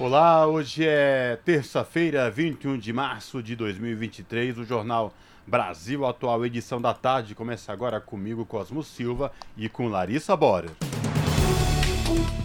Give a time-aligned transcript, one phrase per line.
[0.00, 4.56] Olá, hoje é terça-feira, 21 de março de 2023.
[4.58, 5.12] O Jornal
[5.44, 10.70] Brasil Atual, edição da tarde, começa agora comigo, Cosmo Silva, e com Larissa Borer.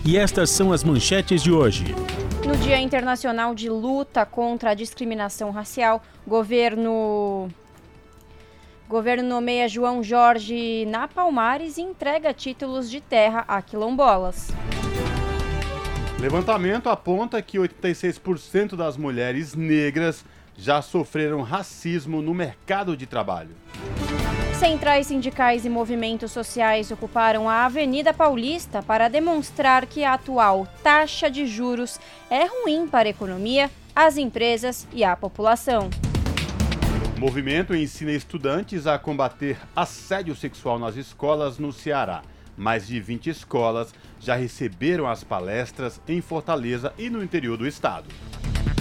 [0.03, 1.93] E estas são as manchetes de hoje.
[2.43, 7.51] No Dia Internacional de Luta contra a Discriminação Racial, governo
[8.89, 14.49] Governo nomeia João Jorge na Palmares e entrega títulos de terra a quilombolas.
[16.23, 20.23] Levantamento aponta que 86% das mulheres negras
[20.55, 23.49] já sofreram racismo no mercado de trabalho.
[24.57, 31.29] Centrais sindicais e movimentos sociais ocuparam a Avenida Paulista para demonstrar que a atual taxa
[31.29, 35.89] de juros é ruim para a economia, as empresas e a população.
[37.17, 42.21] O movimento ensina estudantes a combater assédio sexual nas escolas no Ceará.
[42.57, 48.05] Mais de 20 escolas já receberam as palestras em Fortaleza e no interior do estado.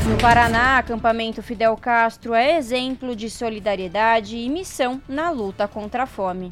[0.08, 6.06] No Paraná, acampamento Fidel Castro é exemplo de solidariedade e missão na luta contra a
[6.06, 6.50] fome.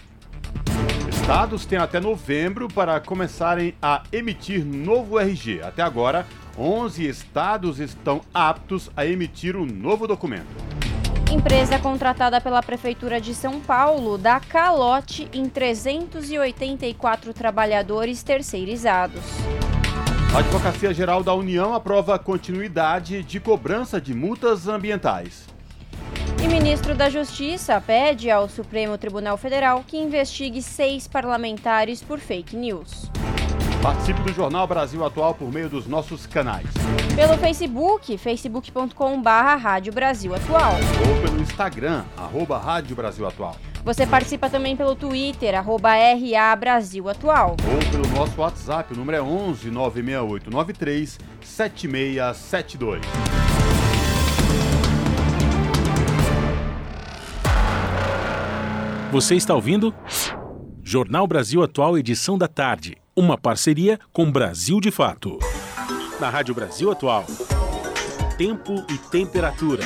[1.08, 5.62] Estados têm até novembro para começarem a emitir novo RG.
[5.62, 6.26] Até agora,
[6.56, 10.48] 11 estados estão aptos a emitir o um novo documento.
[11.30, 19.22] Empresa contratada pela Prefeitura de São Paulo dá calote em 384 trabalhadores terceirizados.
[20.34, 25.46] A Advocacia Geral da União aprova a continuidade de cobrança de multas ambientais.
[26.42, 32.56] E ministro da Justiça pede ao Supremo Tribunal Federal que investigue seis parlamentares por fake
[32.56, 33.08] news.
[33.82, 36.66] Participe do Jornal Brasil Atual por meio dos nossos canais.
[37.16, 40.74] Pelo Facebook, facebook.com.br Rádio Brasil Atual.
[41.08, 43.56] Ou pelo Instagram, arroba Rádio Brasil Atual.
[43.82, 47.56] Você participa também pelo Twitter, arroba RA Brasil Atual.
[47.72, 53.00] Ou pelo nosso WhatsApp, o número é 11 968 93 7672.
[59.10, 59.94] Você está ouvindo?
[60.82, 62.98] Jornal Brasil Atual, edição da tarde.
[63.20, 65.38] Uma parceria com Brasil de Fato.
[66.18, 67.26] Na Rádio Brasil Atual.
[68.38, 69.84] Tempo e temperatura.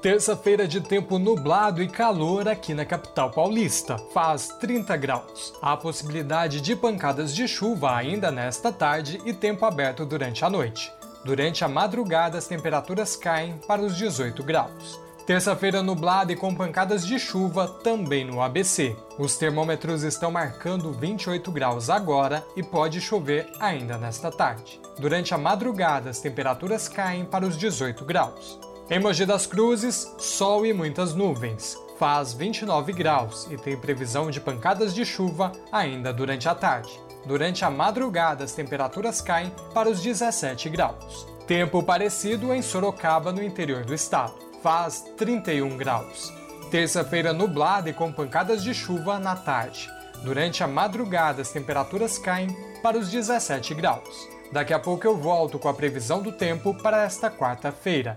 [0.00, 3.98] Terça-feira de tempo nublado e calor aqui na capital paulista.
[4.14, 5.52] Faz 30 graus.
[5.60, 10.90] Há possibilidade de pancadas de chuva ainda nesta tarde e tempo aberto durante a noite.
[11.22, 15.01] Durante a madrugada, as temperaturas caem para os 18 graus.
[15.26, 18.96] Terça-feira nublada e com pancadas de chuva também no ABC.
[19.16, 24.80] Os termômetros estão marcando 28 graus agora e pode chover ainda nesta tarde.
[24.98, 28.58] Durante a madrugada, as temperaturas caem para os 18 graus.
[28.90, 31.78] Em Mogi das Cruzes, sol e muitas nuvens.
[32.00, 37.00] Faz 29 graus e tem previsão de pancadas de chuva ainda durante a tarde.
[37.24, 41.28] Durante a madrugada, as temperaturas caem para os 17 graus.
[41.46, 46.32] Tempo parecido em Sorocaba, no interior do estado faz 31 graus.
[46.70, 49.90] Terça-feira nublada e com pancadas de chuva na tarde.
[50.22, 54.28] Durante a madrugada, as temperaturas caem para os 17 graus.
[54.52, 58.16] Daqui a pouco eu volto com a previsão do tempo para esta quarta-feira.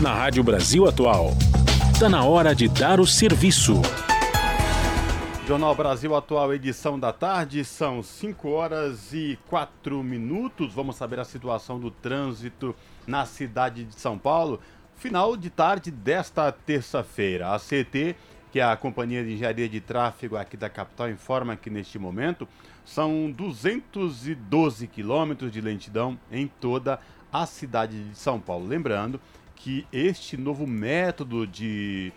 [0.00, 1.30] Na Rádio Brasil Atual,
[1.92, 3.80] está na hora de dar o serviço.
[5.50, 10.72] Jornal Brasil Atual, edição da tarde, são 5 horas e 4 minutos.
[10.72, 12.72] Vamos saber a situação do trânsito
[13.04, 14.60] na cidade de São Paulo.
[14.94, 17.52] Final de tarde desta terça-feira.
[17.52, 18.14] A CT,
[18.52, 22.46] que é a Companhia de Engenharia de Tráfego aqui da capital, informa que neste momento
[22.84, 27.00] são 212 quilômetros de lentidão em toda
[27.32, 28.68] a cidade de São Paulo.
[28.68, 29.20] Lembrando
[29.56, 32.12] que este novo método de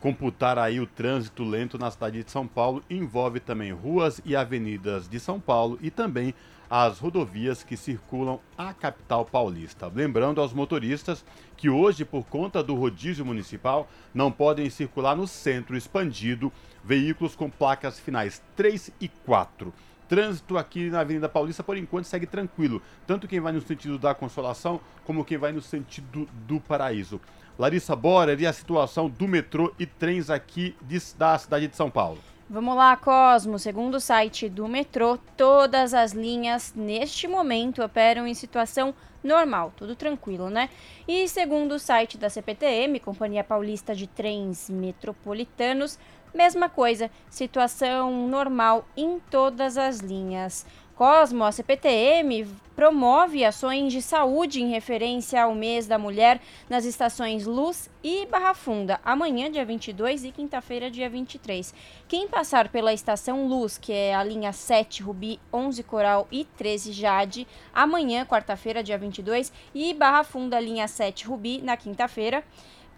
[0.00, 5.08] computar aí o trânsito lento na cidade de São Paulo envolve também ruas e avenidas
[5.08, 6.34] de São Paulo e também
[6.70, 9.90] as rodovias que circulam a capital paulista.
[9.92, 11.24] Lembrando aos motoristas
[11.56, 16.52] que hoje, por conta do rodízio municipal, não podem circular no centro expandido
[16.84, 19.72] veículos com placas finais 3 e 4.
[20.08, 22.80] Trânsito aqui na Avenida Paulista, por enquanto, segue tranquilo.
[23.06, 27.20] Tanto quem vai no sentido da Consolação, como quem vai no sentido do Paraíso.
[27.58, 31.90] Larissa Bora, e a situação do metrô e trens aqui de, da cidade de São
[31.90, 32.18] Paulo?
[32.48, 33.58] Vamos lá, Cosmo.
[33.58, 39.96] Segundo o site do metrô, todas as linhas neste momento operam em situação normal, tudo
[39.96, 40.70] tranquilo, né?
[41.06, 45.98] E segundo o site da CPTM, Companhia Paulista de Trens Metropolitanos,
[46.32, 50.64] mesma coisa, situação normal em todas as linhas.
[50.98, 57.46] Cosmo, a CPTM promove ações de saúde em referência ao mês da mulher nas estações
[57.46, 61.72] Luz e Barra Funda, amanhã, dia 22 e quinta-feira, dia 23.
[62.08, 66.90] Quem passar pela estação Luz, que é a linha 7 Rubi, 11 Coral e 13
[66.90, 72.42] Jade, amanhã, quarta-feira, dia 22, e Barra Funda, linha 7 Rubi, na quinta-feira,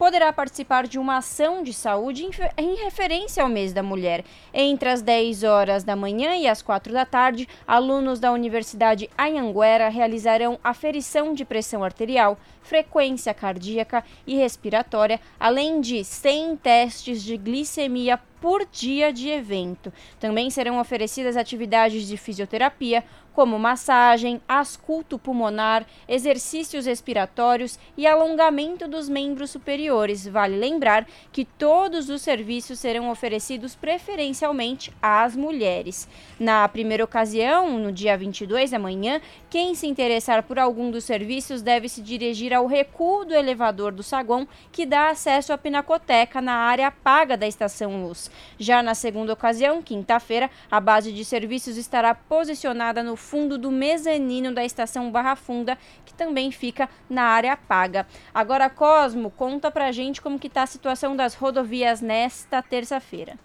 [0.00, 2.26] poderá participar de uma ação de saúde
[2.56, 4.24] em referência ao mês da mulher.
[4.50, 9.90] Entre as 10 horas da manhã e as 4 da tarde, alunos da Universidade Anhanguera
[9.90, 18.18] realizarão aferição de pressão arterial, frequência cardíaca e respiratória, além de 100 testes de glicemia
[18.40, 19.92] por dia de evento.
[20.18, 29.08] Também serão oferecidas atividades de fisioterapia, como massagem, asculto pulmonar, exercícios respiratórios e alongamento dos
[29.08, 30.26] membros superiores.
[30.26, 36.08] Vale lembrar que todos os serviços serão oferecidos preferencialmente às mulheres.
[36.38, 41.88] Na primeira ocasião, no dia 22 amanhã, quem se interessar por algum dos serviços deve
[41.88, 46.88] se dirigir ao recuo do elevador do saguão, que dá acesso à pinacoteca na área
[46.92, 48.30] paga da Estação Luz.
[48.60, 54.54] Já na segunda ocasião, quinta-feira, a base de serviços estará posicionada no fundo do mezanino
[54.54, 55.76] da estação Barra Funda,
[56.06, 58.06] que também fica na área paga.
[58.32, 63.36] Agora, Cosmo, conta pra gente como que tá a situação das rodovias nesta terça-feira.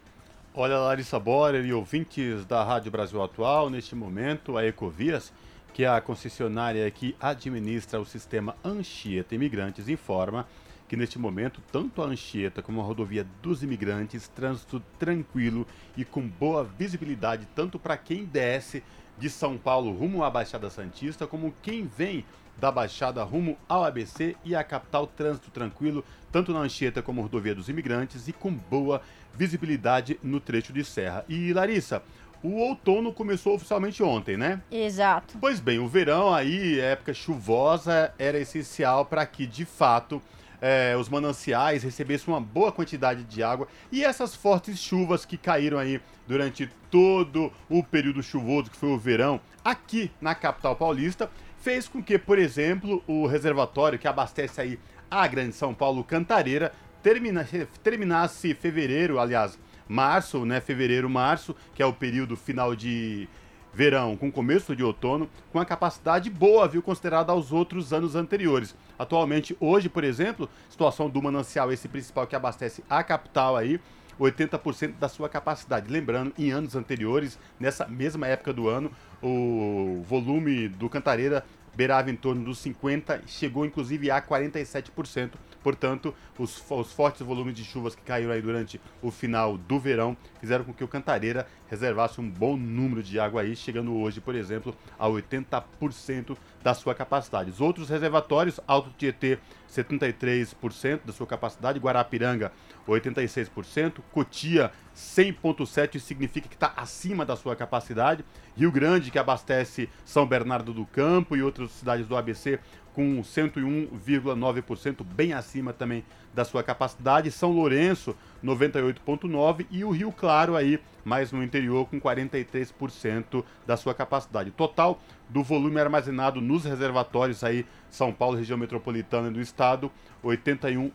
[0.53, 5.33] Olha, Larissa Borer e ouvintes da Rádio Brasil Atual, neste momento, a Ecovias,
[5.75, 10.47] que é a concessionária que administra o sistema Anchieta Imigrantes, informa
[10.87, 15.67] que neste momento tanto a Anchieta como a rodovia dos imigrantes trânsito tranquilo
[15.97, 18.81] e com boa visibilidade tanto para quem desce
[19.17, 22.23] de São Paulo rumo à Baixada Santista, como quem vem
[22.57, 27.53] da Baixada rumo ao ABC e à capital, trânsito tranquilo, tanto na Anchieta como rodovia
[27.53, 29.01] dos imigrantes e com boa
[29.33, 31.25] visibilidade no trecho de serra.
[31.27, 32.01] E Larissa,
[32.45, 34.61] o outono começou oficialmente ontem, né?
[34.71, 35.37] Exato.
[35.41, 40.21] Pois bem, o verão aí, época chuvosa, era essencial para que de fato
[40.61, 45.77] é, os mananciais recebessem uma boa quantidade de água e essas fortes chuvas que caíram
[45.77, 51.87] aí durante todo o período chuvoso que foi o verão aqui na capital paulista fez
[51.87, 56.71] com que, por exemplo, o reservatório que abastece aí a Grande São Paulo Cantareira
[57.01, 57.47] termina,
[57.83, 63.27] terminasse fevereiro, aliás, março, né, fevereiro, março, que é o período final de
[63.73, 68.73] verão com começo de outono, com a capacidade boa, viu, considerada aos outros anos anteriores.
[68.97, 73.79] Atualmente, hoje, por exemplo, situação do manancial, esse principal que abastece a capital aí,
[74.17, 75.91] 80% da sua capacidade.
[75.91, 78.89] Lembrando, em anos anteriores, nessa mesma época do ano,
[79.21, 81.43] o volume do Cantareira
[81.75, 85.31] beirava em torno dos 50%, chegou inclusive a 47%.
[85.65, 90.15] Portanto, os, os, fortes volumes de chuvas que caíram aí durante o final do verão
[90.39, 94.35] fizeram com que o Cantareira reservasse um bom número de água aí, chegando hoje, por
[94.35, 97.51] exemplo, a 80% da sua capacidade.
[97.51, 99.39] Os outros reservatórios, Alto Tietê,
[99.69, 102.51] 73% da sua capacidade, Guarapiranga,
[102.87, 108.23] 86%, Cotia, 100,7% significa que está acima da sua capacidade,
[108.55, 112.59] Rio Grande, que abastece São Bernardo do Campo e outras cidades do ABC,
[112.93, 117.31] com 101,9%, bem acima também da sua capacidade.
[117.31, 123.93] São Lourenço, 98,9% e o Rio Claro aí, mais no interior, com 43% da sua
[123.93, 124.51] capacidade.
[124.51, 124.99] Total
[125.29, 129.91] do volume armazenado nos reservatórios aí, São Paulo, região metropolitana do estado,
[130.23, 130.91] 81%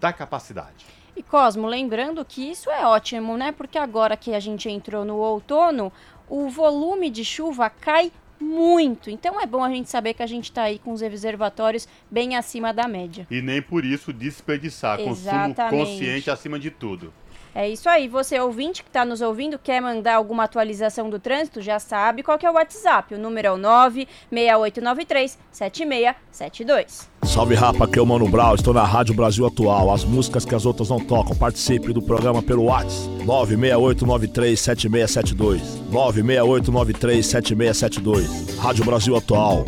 [0.00, 0.86] da capacidade.
[1.14, 3.52] E Cosmo, lembrando que isso é ótimo, né?
[3.52, 5.92] Porque agora que a gente entrou no outono,
[6.26, 8.10] o volume de chuva cai
[8.40, 9.10] muito.
[9.10, 12.36] Então é bom a gente saber que a gente está aí com os reservatórios bem
[12.36, 13.26] acima da média.
[13.30, 15.00] E nem por isso desperdiçar.
[15.00, 15.56] Exatamente.
[15.56, 17.12] Consumo consciente acima de tudo.
[17.54, 18.08] É isso aí.
[18.08, 22.38] Você ouvinte que está nos ouvindo, quer mandar alguma atualização do trânsito, já sabe qual
[22.38, 23.14] que é o WhatsApp.
[23.14, 27.10] O número é o 96893 7672.
[27.24, 29.92] Salve rapa, aqui é o Mano Brown, estou na Rádio Brasil Atual.
[29.92, 31.36] As músicas que as outras não tocam.
[31.36, 35.60] Participe do programa pelo WhatsApp 968937672.
[35.90, 38.56] 968937672.
[38.58, 39.64] Rádio Brasil Atual.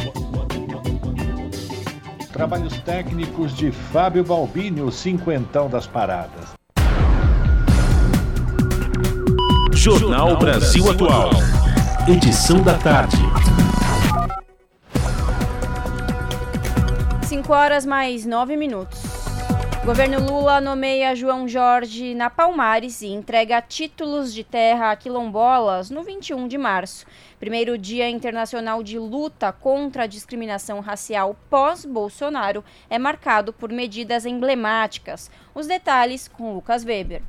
[2.33, 6.64] Trabalhos técnicos de Fábio Balbini, o cinquentão das paradas.
[9.85, 11.29] Jornal Brasil Atual.
[12.09, 13.19] Edição da tarde.
[17.27, 18.99] 5 horas mais 9 minutos.
[19.85, 26.03] Governo Lula nomeia João Jorge na Palmares e entrega títulos de terra a quilombolas no
[26.03, 27.05] 21 de março.
[27.39, 35.31] Primeiro Dia Internacional de Luta contra a Discriminação Racial pós-Bolsonaro é marcado por medidas emblemáticas.
[35.55, 37.21] Os detalhes com Lucas Weber.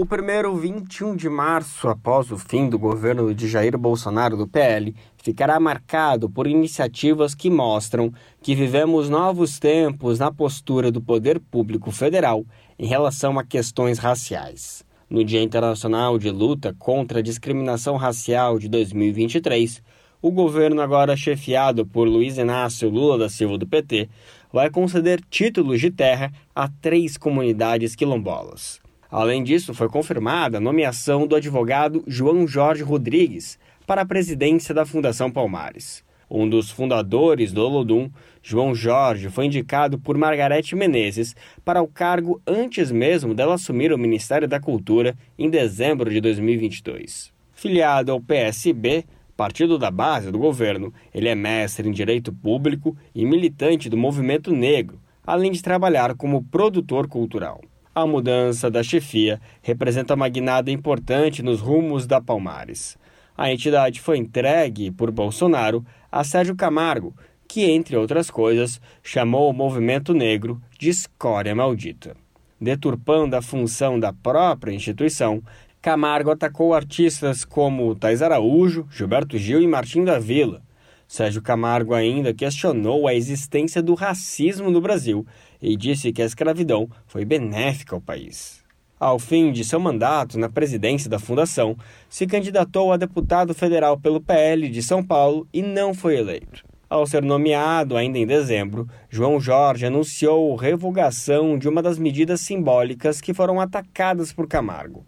[0.00, 4.94] O primeiro 21 de março, após o fim do governo de Jair Bolsonaro do PL,
[5.16, 11.90] ficará marcado por iniciativas que mostram que vivemos novos tempos na postura do poder público
[11.90, 12.46] federal
[12.78, 14.84] em relação a questões raciais.
[15.10, 19.82] No Dia Internacional de Luta contra a Discriminação Racial de 2023,
[20.22, 24.08] o governo, agora chefiado por Luiz Inácio Lula da Silva do PT,
[24.52, 28.78] vai conceder títulos de terra a três comunidades quilombolas.
[29.10, 34.84] Além disso, foi confirmada a nomeação do advogado João Jorge Rodrigues para a presidência da
[34.84, 36.04] Fundação Palmares.
[36.30, 38.10] Um dos fundadores do Olodum,
[38.42, 41.34] João Jorge, foi indicado por Margarete Menezes
[41.64, 47.32] para o cargo antes mesmo dela assumir o Ministério da Cultura em dezembro de 2022.
[47.54, 53.24] Filiado ao PSB, partido da base do governo, ele é mestre em Direito Público e
[53.24, 57.62] militante do movimento negro, além de trabalhar como produtor cultural.
[58.00, 62.96] A mudança da chefia representa uma guinada importante nos rumos da Palmares.
[63.36, 67.12] A entidade foi entregue por Bolsonaro a Sérgio Camargo,
[67.48, 72.14] que, entre outras coisas, chamou o movimento negro de escória maldita.
[72.60, 75.42] Deturpando a função da própria instituição,
[75.82, 80.62] Camargo atacou artistas como Thais Araújo, Gilberto Gil e Martim da Vila.
[81.08, 85.26] Sérgio Camargo ainda questionou a existência do racismo no Brasil
[85.60, 88.62] e disse que a escravidão foi benéfica ao país.
[89.00, 91.76] Ao fim de seu mandato na presidência da fundação,
[92.08, 96.64] se candidatou a deputado federal pelo PL de São Paulo e não foi eleito.
[96.90, 103.20] Ao ser nomeado ainda em dezembro, João Jorge anunciou revogação de uma das medidas simbólicas
[103.20, 105.04] que foram atacadas por Camargo.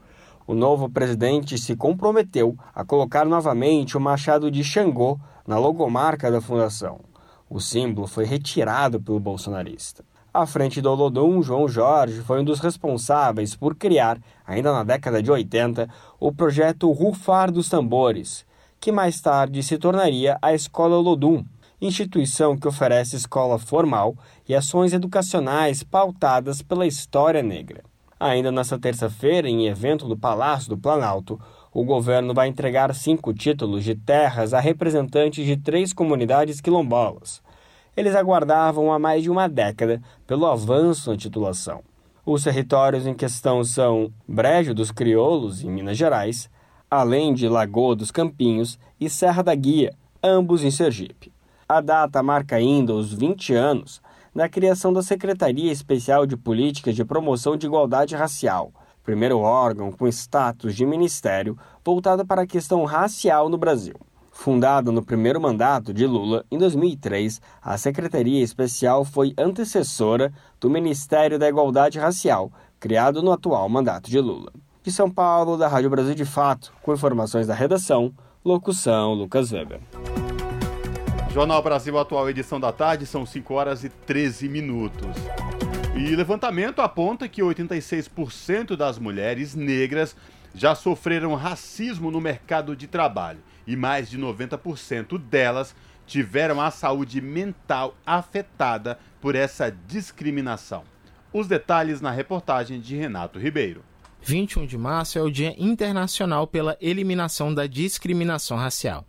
[0.46, 6.40] O novo presidente se comprometeu a colocar novamente o machado de Xangô na logomarca da
[6.40, 7.00] fundação.
[7.48, 10.04] O símbolo foi retirado pelo bolsonarista.
[10.32, 15.20] À frente do Olodum, João Jorge foi um dos responsáveis por criar, ainda na década
[15.20, 15.88] de 80,
[16.20, 18.46] o projeto Rufar dos Tambores,
[18.78, 21.44] que mais tarde se tornaria a Escola Olodum,
[21.80, 24.14] instituição que oferece escola formal
[24.48, 27.82] e ações educacionais pautadas pela história negra.
[28.20, 31.40] Ainda nesta terça-feira, em evento do Palácio do Planalto,
[31.72, 37.42] o governo vai entregar cinco títulos de terras a representantes de três comunidades quilombolas
[37.96, 41.82] eles aguardavam há mais de uma década pelo avanço na titulação.
[42.24, 46.50] Os territórios em questão são Brejo dos Crioulos, em Minas Gerais,
[46.90, 51.32] além de Lagoa dos Campinhos e Serra da Guia, ambos em Sergipe.
[51.68, 54.02] A data marca ainda os 20 anos
[54.34, 60.06] da criação da Secretaria Especial de Políticas de Promoção de Igualdade Racial, primeiro órgão com
[60.06, 63.94] status de ministério voltado para a questão racial no Brasil.
[64.40, 71.38] Fundada no primeiro mandato de Lula, em 2003, a Secretaria Especial foi antecessora do Ministério
[71.38, 74.50] da Igualdade Racial, criado no atual mandato de Lula.
[74.82, 79.78] De São Paulo, da Rádio Brasil de Fato, com informações da redação, locução Lucas Weber.
[81.34, 85.16] Jornal Brasil Atual, edição da tarde, são 5 horas e 13 minutos.
[85.94, 90.16] E levantamento aponta que 86% das mulheres negras
[90.54, 97.20] já sofreram racismo no mercado de trabalho e mais de 90% delas tiveram a saúde
[97.20, 100.82] mental afetada por essa discriminação.
[101.32, 103.84] Os detalhes na reportagem de Renato Ribeiro.
[104.22, 109.06] 21 de março é o Dia Internacional pela Eliminação da Discriminação Racial.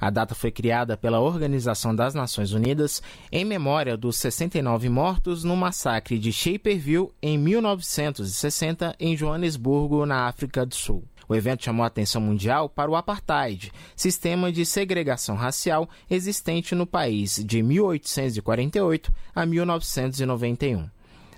[0.00, 5.54] A data foi criada pela Organização das Nações Unidas em memória dos 69 mortos no
[5.54, 11.04] massacre de Shaperville em 1960 em Joanesburgo, na África do Sul.
[11.28, 16.86] O evento chamou a atenção mundial para o apartheid, sistema de segregação racial existente no
[16.86, 20.88] país de 1848 a 1991.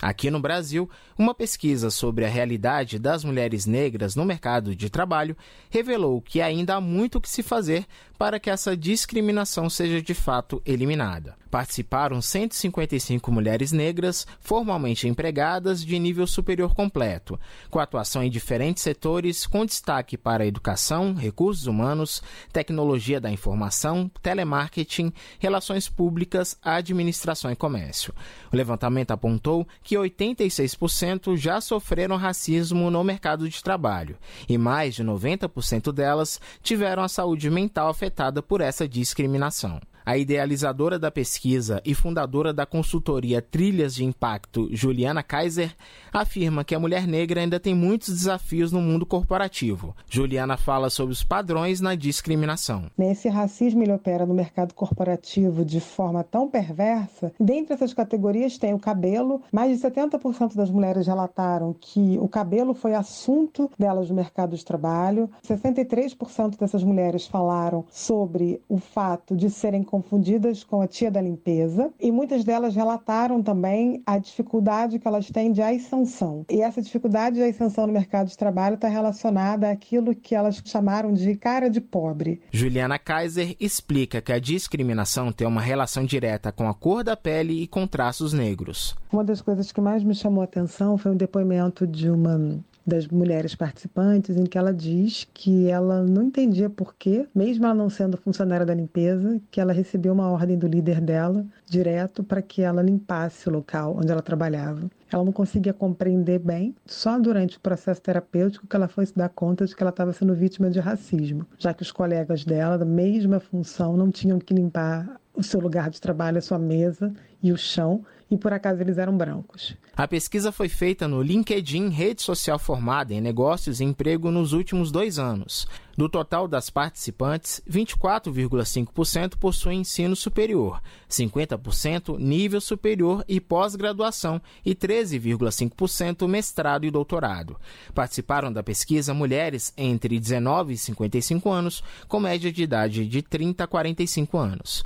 [0.00, 5.36] Aqui no Brasil, uma pesquisa sobre a realidade das mulheres negras no mercado de trabalho
[5.68, 7.84] revelou que ainda há muito que se fazer
[8.20, 11.38] para que essa discriminação seja de fato eliminada.
[11.50, 19.46] Participaram 155 mulheres negras formalmente empregadas de nível superior completo, com atuação em diferentes setores,
[19.46, 22.22] com destaque para educação, recursos humanos,
[22.52, 28.14] tecnologia da informação, telemarketing, relações públicas, administração e comércio.
[28.52, 35.02] O levantamento apontou que 86% já sofreram racismo no mercado de trabalho e mais de
[35.02, 38.09] 90% delas tiveram a saúde mental afetada
[38.42, 39.80] por essa discriminação.
[40.10, 45.72] A idealizadora da pesquisa e fundadora da consultoria Trilhas de Impacto, Juliana Kaiser,
[46.12, 49.94] afirma que a mulher negra ainda tem muitos desafios no mundo corporativo.
[50.10, 52.86] Juliana fala sobre os padrões na discriminação.
[52.98, 57.32] Esse racismo ele opera no mercado corporativo de forma tão perversa.
[57.38, 59.40] Dentre essas categorias tem o cabelo.
[59.52, 64.64] Mais de 70% das mulheres relataram que o cabelo foi assunto delas no mercado de
[64.64, 65.30] trabalho.
[65.48, 71.92] 63% dessas mulheres falaram sobre o fato de serem confundidas com a tia da limpeza.
[72.00, 76.44] E muitas delas relataram também a dificuldade que elas têm de ascensão.
[76.50, 81.12] E essa dificuldade de ascensão no mercado de trabalho está relacionada àquilo que elas chamaram
[81.12, 82.40] de cara de pobre.
[82.50, 87.62] Juliana Kaiser explica que a discriminação tem uma relação direta com a cor da pele
[87.62, 88.96] e com traços negros.
[89.12, 93.06] Uma das coisas que mais me chamou a atenção foi um depoimento de uma das
[93.06, 97.88] mulheres participantes, em que ela diz que ela não entendia por que, mesmo ela não
[97.88, 102.62] sendo funcionária da limpeza, que ela recebeu uma ordem do líder dela direto para que
[102.62, 104.90] ela limpasse o local onde ela trabalhava.
[105.12, 109.28] Ela não conseguia compreender bem, só durante o processo terapêutico que ela foi se dar
[109.28, 112.84] conta de que ela estava sendo vítima de racismo, já que os colegas dela, da
[112.84, 117.52] mesma função, não tinham que limpar o seu lugar de trabalho, a sua mesa e
[117.52, 119.76] o chão, e por acaso eles eram brancos.
[119.96, 124.92] A pesquisa foi feita no LinkedIn, rede social formada em negócios e emprego nos últimos
[124.92, 125.66] dois anos.
[125.96, 136.26] Do total das participantes, 24,5% possuem ensino superior, 50% nível superior e pós-graduação e 13,5%
[136.28, 137.56] mestrado e doutorado.
[137.92, 143.64] Participaram da pesquisa mulheres entre 19 e 55 anos, com média de idade de 30
[143.64, 144.84] a 45 anos.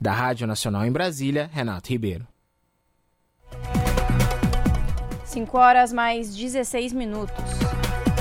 [0.00, 2.33] Da Rádio Nacional em Brasília, Renato Ribeiro.
[5.24, 7.34] 5 horas mais 16 minutos.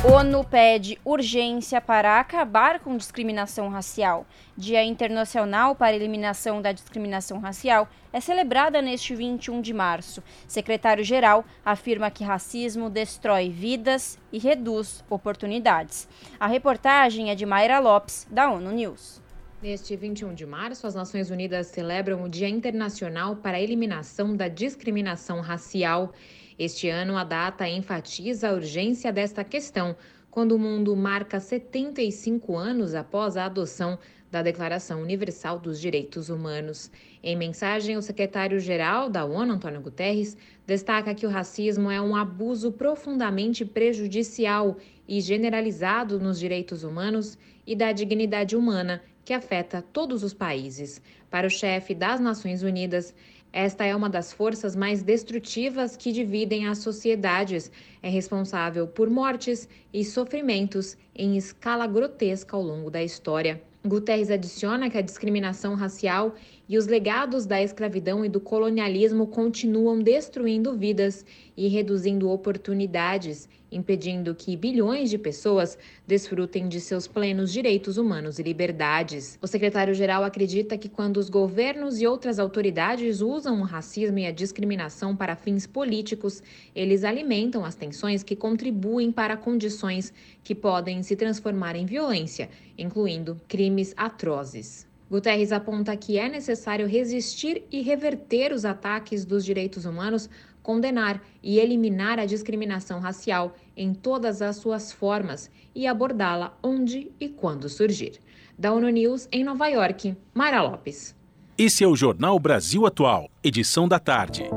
[0.05, 4.25] ONU pede urgência para acabar com discriminação racial.
[4.57, 10.21] Dia Internacional para a Eliminação da Discriminação Racial é celebrada neste 21 de março.
[10.45, 16.05] Secretário-geral afirma que racismo destrói vidas e reduz oportunidades.
[16.37, 19.22] A reportagem é de Mayra Lopes, da ONU News.
[19.63, 24.49] Neste 21 de março, as Nações Unidas celebram o Dia Internacional para a Eliminação da
[24.49, 26.11] Discriminação Racial.
[26.59, 29.95] Este ano, a data enfatiza a urgência desta questão,
[30.29, 33.97] quando o mundo marca 75 anos após a adoção
[34.29, 36.91] da Declaração Universal dos Direitos Humanos.
[37.23, 40.35] Em mensagem, o secretário-geral da ONU, Antônio Guterres,
[40.67, 44.75] destaca que o racismo é um abuso profundamente prejudicial
[45.07, 51.01] e generalizado nos direitos humanos e da dignidade humana que afeta todos os países.
[51.29, 53.13] Para o chefe das Nações Unidas,
[53.51, 57.71] esta é uma das forças mais destrutivas que dividem as sociedades.
[58.01, 63.61] É responsável por mortes e sofrimentos em escala grotesca ao longo da história.
[63.85, 66.33] Guterres adiciona que a discriminação racial
[66.73, 71.23] e os legados da escravidão e do colonialismo continuam destruindo vidas
[71.55, 78.41] e reduzindo oportunidades, impedindo que bilhões de pessoas desfrutem de seus plenos direitos humanos e
[78.41, 79.37] liberdades.
[79.39, 84.31] O secretário-geral acredita que quando os governos e outras autoridades usam o racismo e a
[84.31, 86.41] discriminação para fins políticos,
[86.75, 90.11] eles alimentam as tensões que contribuem para condições
[90.43, 94.91] que podem se transformar em violência, incluindo crimes atrozes.
[95.13, 100.27] Guterres aponta que é necessário resistir e reverter os ataques dos direitos humanos,
[100.63, 107.29] condenar e eliminar a discriminação racial em todas as suas formas e abordá-la onde e
[107.29, 108.13] quando surgir.
[108.57, 111.15] Da ONU News em Nova York, Mara Lopes.
[111.55, 114.49] Esse é o Jornal Brasil Atual, edição da tarde.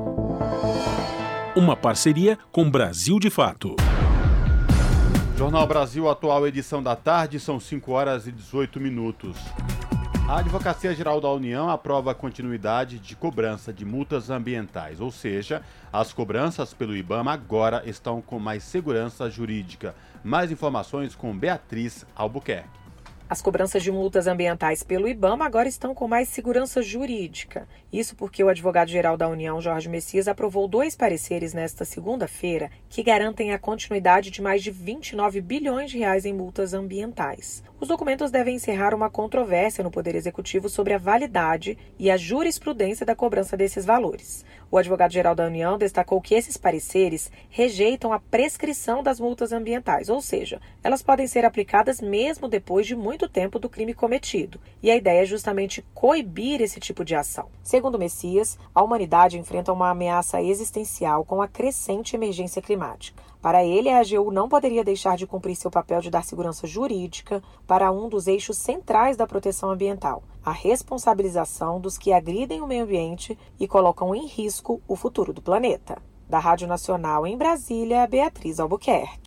[1.55, 3.77] Uma parceria com Brasil de Fato.
[5.37, 9.37] Jornal Brasil Atual, edição da tarde, são 5 horas e 18 minutos.
[10.29, 15.63] A Advocacia Geral da União aprova a continuidade de cobrança de multas ambientais, ou seja,
[15.93, 19.95] as cobranças pelo IBAMA agora estão com mais segurança jurídica.
[20.25, 22.86] Mais informações com Beatriz Albuquerque.
[23.29, 27.67] As cobranças de multas ambientais pelo IBAMA agora estão com mais segurança jurídica.
[27.93, 33.53] Isso porque o advogado-geral da União, Jorge Messias, aprovou dois pareceres nesta segunda-feira que garantem
[33.53, 37.65] a continuidade de mais de 29 bilhões de reais em multas ambientais.
[37.81, 43.05] Os documentos devem encerrar uma controvérsia no Poder Executivo sobre a validade e a jurisprudência
[43.05, 44.45] da cobrança desses valores.
[44.71, 50.21] O advogado-geral da União destacou que esses pareceres rejeitam a prescrição das multas ambientais, ou
[50.21, 54.61] seja, elas podem ser aplicadas mesmo depois de muito tempo do crime cometido.
[54.83, 57.49] E a ideia é justamente coibir esse tipo de ação.
[57.63, 63.23] Segundo Messias, a humanidade enfrenta uma ameaça existencial com a crescente emergência climática.
[63.41, 67.43] Para ele, a AGU não poderia deixar de cumprir seu papel de dar segurança jurídica
[67.67, 72.85] para um dos eixos centrais da proteção ambiental, a responsabilização dos que agridem o meio
[72.85, 75.99] ambiente e colocam em risco o futuro do planeta.
[76.29, 79.26] Da Rádio Nacional em Brasília, Beatriz Albuquerque.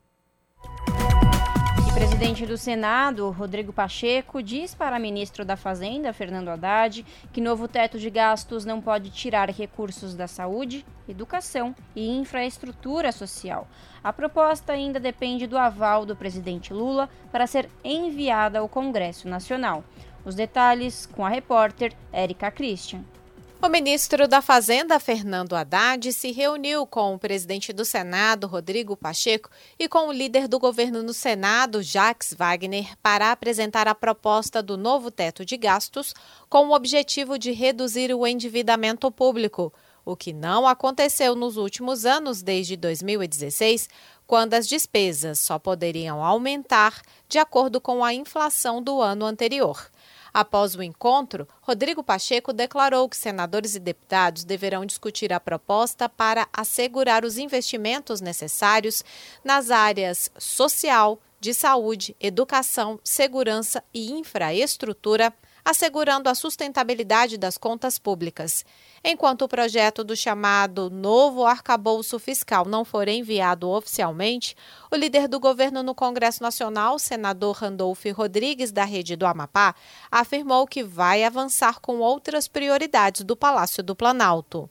[1.99, 7.99] Presidente do Senado, Rodrigo Pacheco, diz para ministro da Fazenda, Fernando Haddad, que novo teto
[7.99, 13.67] de gastos não pode tirar recursos da saúde, educação e infraestrutura social.
[14.01, 19.83] A proposta ainda depende do aval do presidente Lula para ser enviada ao Congresso Nacional.
[20.23, 23.03] Os detalhes com a repórter Érica Christian.
[23.61, 29.49] O ministro da Fazenda, Fernando Haddad, se reuniu com o presidente do Senado, Rodrigo Pacheco,
[29.77, 34.77] e com o líder do governo no Senado, Jacques Wagner, para apresentar a proposta do
[34.77, 36.13] novo teto de gastos
[36.47, 39.73] com o objetivo de reduzir o endividamento público,
[40.05, 43.89] o que não aconteceu nos últimos anos desde 2016,
[44.25, 49.91] quando as despesas só poderiam aumentar de acordo com a inflação do ano anterior.
[50.33, 56.47] Após o encontro, Rodrigo Pacheco declarou que senadores e deputados deverão discutir a proposta para
[56.53, 59.03] assegurar os investimentos necessários
[59.43, 65.33] nas áreas social, de saúde, educação, segurança e infraestrutura
[65.69, 68.65] assegurando a sustentabilidade das contas públicas.
[69.03, 74.57] Enquanto o projeto do chamado novo arcabouço fiscal não for enviado oficialmente,
[74.91, 79.75] o líder do governo no Congresso Nacional, senador Randolph Rodrigues, da Rede do Amapá,
[80.09, 84.67] afirmou que vai avançar com outras prioridades do Palácio do Planalto.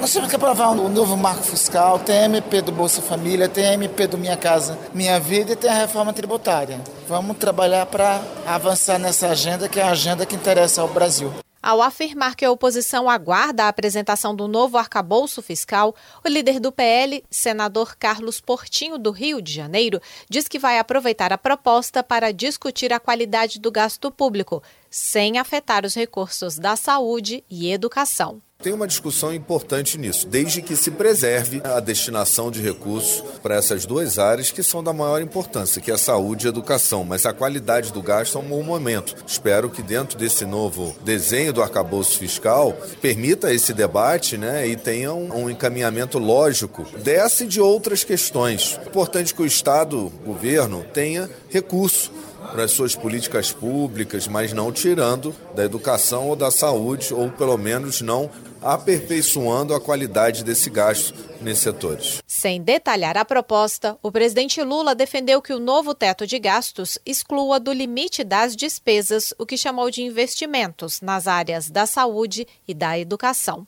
[0.00, 3.66] Nós temos que aprovar um novo marco fiscal, tem a MP do Bolsa Família, tem
[3.66, 6.80] a MP do Minha Casa Minha Vida e tem a reforma tributária.
[7.06, 11.32] Vamos trabalhar para avançar nessa agenda, que é a agenda que interessa ao Brasil.
[11.62, 16.70] Ao afirmar que a oposição aguarda a apresentação do novo arcabouço fiscal, o líder do
[16.70, 22.32] PL, senador Carlos Portinho, do Rio de Janeiro, diz que vai aproveitar a proposta para
[22.32, 28.42] discutir a qualidade do gasto público, sem afetar os recursos da saúde e educação.
[28.62, 33.84] Tem uma discussão importante nisso, desde que se preserve a destinação de recursos para essas
[33.84, 37.26] duas áreas que são da maior importância, que é a saúde e a educação, mas
[37.26, 39.16] a qualidade do gasto é um bom momento.
[39.26, 45.12] Espero que dentro desse novo desenho do arcabouço fiscal permita esse debate né, e tenha
[45.12, 48.78] um, um encaminhamento lógico dessa e de outras questões.
[48.82, 52.10] É importante que o Estado, o governo, tenha recurso
[52.52, 57.56] para as suas políticas públicas, mas não tirando da educação ou da saúde, ou pelo
[57.56, 58.30] menos não
[58.64, 62.22] aperfeiçoando a qualidade desse gasto nesses setores.
[62.26, 67.60] Sem detalhar a proposta, o presidente Lula defendeu que o novo teto de gastos exclua
[67.60, 72.98] do limite das despesas o que chamou de investimentos nas áreas da saúde e da
[72.98, 73.66] educação.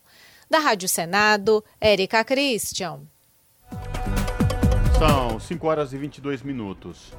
[0.49, 3.01] Da Rádio Senado, Érica Christian.
[4.97, 7.11] São 5 horas e 22 minutos.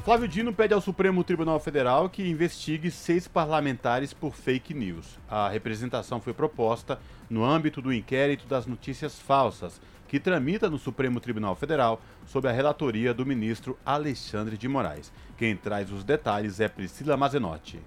[0.00, 5.18] Flávio Dino pede ao Supremo Tribunal Federal que investigue seis parlamentares por fake news.
[5.28, 11.20] A representação foi proposta no âmbito do inquérito das notícias falsas, que tramita no Supremo
[11.20, 15.12] Tribunal Federal sob a relatoria do ministro Alexandre de Moraes.
[15.36, 17.78] Quem traz os detalhes é Priscila Mazenotti.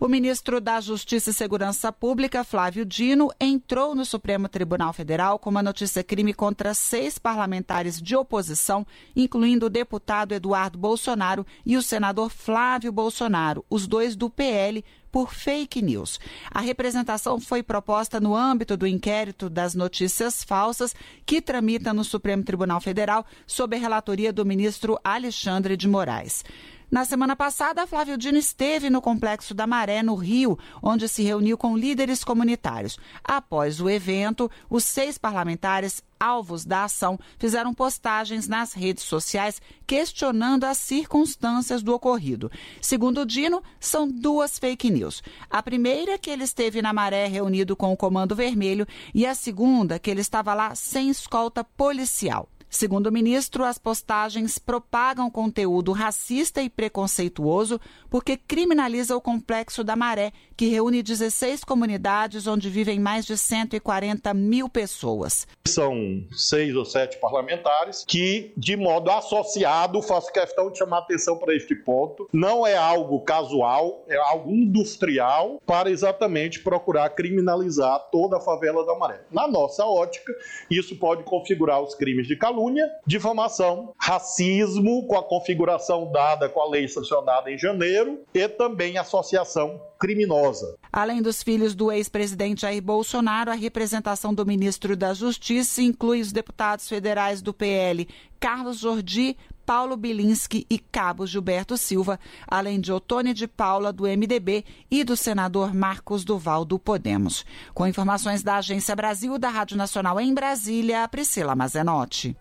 [0.00, 5.48] O ministro da Justiça e Segurança Pública, Flávio Dino, entrou no Supremo Tribunal Federal com
[5.48, 12.28] uma notícia-crime contra seis parlamentares de oposição, incluindo o deputado Eduardo Bolsonaro e o senador
[12.28, 16.18] Flávio Bolsonaro, os dois do PL, por fake news.
[16.50, 20.92] A representação foi proposta no âmbito do inquérito das notícias falsas
[21.24, 26.44] que tramita no Supremo Tribunal Federal sob a relatoria do ministro Alexandre de Moraes.
[26.90, 31.58] Na semana passada, Flávio Dino esteve no Complexo da Maré, no Rio, onde se reuniu
[31.58, 32.98] com líderes comunitários.
[33.22, 40.64] Após o evento, os seis parlamentares alvos da ação fizeram postagens nas redes sociais questionando
[40.64, 42.50] as circunstâncias do ocorrido.
[42.80, 45.22] Segundo Dino, são duas fake news.
[45.50, 49.98] A primeira, que ele esteve na maré reunido com o Comando Vermelho, e a segunda,
[49.98, 52.48] que ele estava lá sem escolta policial.
[52.74, 59.94] Segundo o ministro, as postagens propagam conteúdo racista e preconceituoso porque criminaliza o complexo da
[59.94, 65.46] Maré, que reúne 16 comunidades onde vivem mais de 140 mil pessoas.
[65.68, 71.54] São seis ou sete parlamentares que, de modo associado, faço questão de chamar atenção para
[71.54, 72.28] este ponto.
[72.32, 78.98] Não é algo casual, é algo industrial para exatamente procurar criminalizar toda a favela da
[78.98, 79.20] Maré.
[79.30, 80.32] Na nossa ótica,
[80.68, 86.60] isso pode configurar os crimes de calúnia calúnia, difamação, racismo, com a configuração dada com
[86.60, 90.76] a lei sancionada em janeiro, e também associação criminosa.
[90.92, 96.32] Além dos filhos do ex-presidente Jair Bolsonaro, a representação do ministro da Justiça inclui os
[96.32, 98.08] deputados federais do PL
[98.44, 104.66] Carlos Jordi, Paulo Bilinski e Cabo Gilberto Silva, além de Otônia de Paula, do MDB,
[104.90, 107.46] e do senador Marcos Duval, do Podemos.
[107.72, 112.36] Com informações da Agência Brasil da Rádio Nacional em Brasília, Priscila Mazenotti.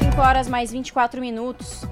[0.00, 1.82] 5 horas mais 24 minutos.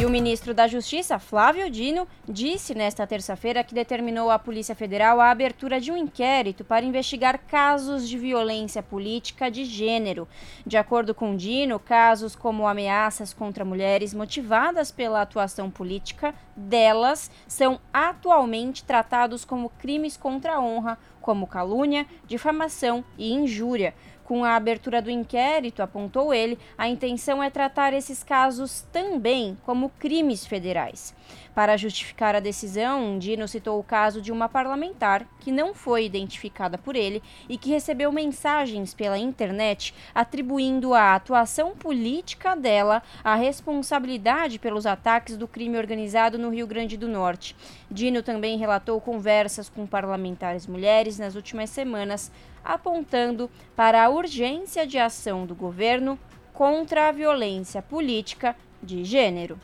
[0.00, 5.20] E o ministro da Justiça, Flávio Dino, disse nesta terça-feira que determinou à Polícia Federal
[5.20, 10.26] a abertura de um inquérito para investigar casos de violência política de gênero.
[10.66, 17.78] De acordo com Dino, casos como ameaças contra mulheres motivadas pela atuação política delas são
[17.92, 23.94] atualmente tratados como crimes contra a honra, como calúnia, difamação e injúria.
[24.30, 29.88] Com a abertura do inquérito, apontou ele, a intenção é tratar esses casos também como
[29.98, 31.12] crimes federais.
[31.52, 36.78] Para justificar a decisão, Dino citou o caso de uma parlamentar que não foi identificada
[36.78, 44.60] por ele e que recebeu mensagens pela internet atribuindo à atuação política dela a responsabilidade
[44.60, 47.56] pelos ataques do crime organizado no Rio Grande do Norte.
[47.90, 52.30] Dino também relatou conversas com parlamentares mulheres nas últimas semanas,
[52.64, 56.18] apontando para a urgência de ação do governo
[56.52, 59.58] contra a violência política de gênero.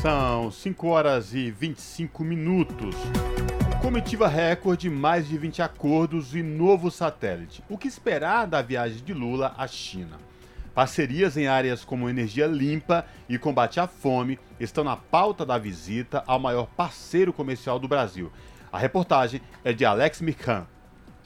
[0.00, 2.94] São 5 horas e 25 minutos.
[3.80, 7.62] Comitiva recorde, mais de 20 acordos e novo satélite.
[7.68, 10.18] O que esperar da viagem de Lula à China?
[10.74, 16.24] Parcerias em áreas como energia limpa e combate à fome estão na pauta da visita
[16.26, 18.32] ao maior parceiro comercial do Brasil.
[18.72, 20.66] A reportagem é de Alex Mirkan.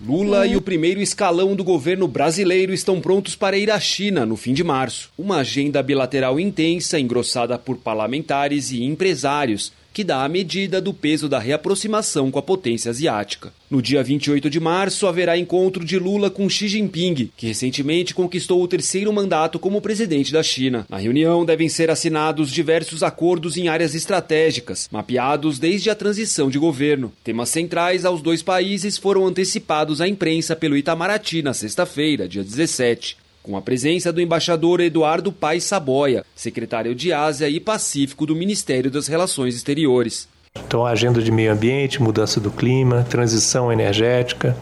[0.01, 4.37] Lula e o primeiro escalão do governo brasileiro estão prontos para ir à China no
[4.37, 5.11] fim de março.
[5.19, 11.29] Uma agenda bilateral intensa, engrossada por parlamentares e empresários, que dá a medida do peso
[11.29, 13.53] da reaproximação com a potência asiática.
[13.71, 18.63] No dia 28 de março, haverá encontro de Lula com Xi Jinping, que recentemente conquistou
[18.63, 20.87] o terceiro mandato como presidente da China.
[20.89, 26.59] Na reunião devem ser assinados diversos acordos em áreas estratégicas, mapeados desde a transição de
[26.59, 27.13] governo.
[27.23, 33.28] Temas centrais aos dois países foram antecipados à imprensa pelo Itamaraty na sexta-feira, dia 17
[33.49, 38.91] com a presença do embaixador Eduardo Paes Saboia, secretário de Ásia e Pacífico do Ministério
[38.91, 40.29] das Relações Exteriores.
[40.67, 44.55] Então, a agenda de meio ambiente, mudança do clima, transição energética,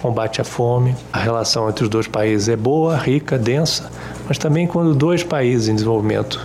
[0.00, 0.96] combate à fome.
[1.12, 3.88] A relação entre os dois países é boa, rica, densa,
[4.26, 6.44] mas também quando dois países em desenvolvimento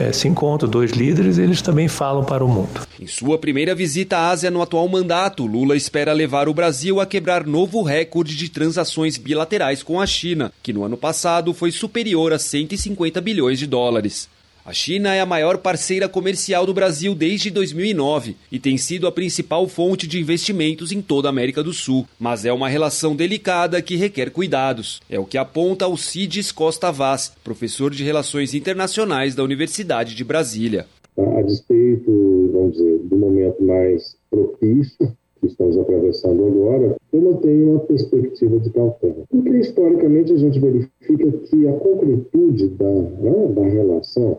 [0.00, 2.87] é, se encontram, dois líderes, eles também falam para o mundo.
[3.00, 7.06] Em sua primeira visita à Ásia no atual mandato, Lula espera levar o Brasil a
[7.06, 12.32] quebrar novo recorde de transações bilaterais com a China, que no ano passado foi superior
[12.32, 14.28] a 150 bilhões de dólares.
[14.66, 19.12] A China é a maior parceira comercial do Brasil desde 2009 e tem sido a
[19.12, 22.06] principal fonte de investimentos em toda a América do Sul.
[22.18, 25.00] Mas é uma relação delicada que requer cuidados.
[25.08, 30.84] É o que aponta Alcides Costa Vaz, professor de Relações Internacionais da Universidade de Brasília.
[31.18, 37.80] A despeito, vamos dizer, do momento mais propício que estamos atravessando agora, eu mantenho uma
[37.80, 39.24] perspectiva de cautela.
[39.28, 44.38] Porque historicamente a gente verifica que a concretude da, né, da relação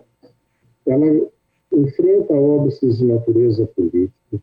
[0.86, 1.06] ela
[1.74, 4.42] enfrenta óbices de natureza política,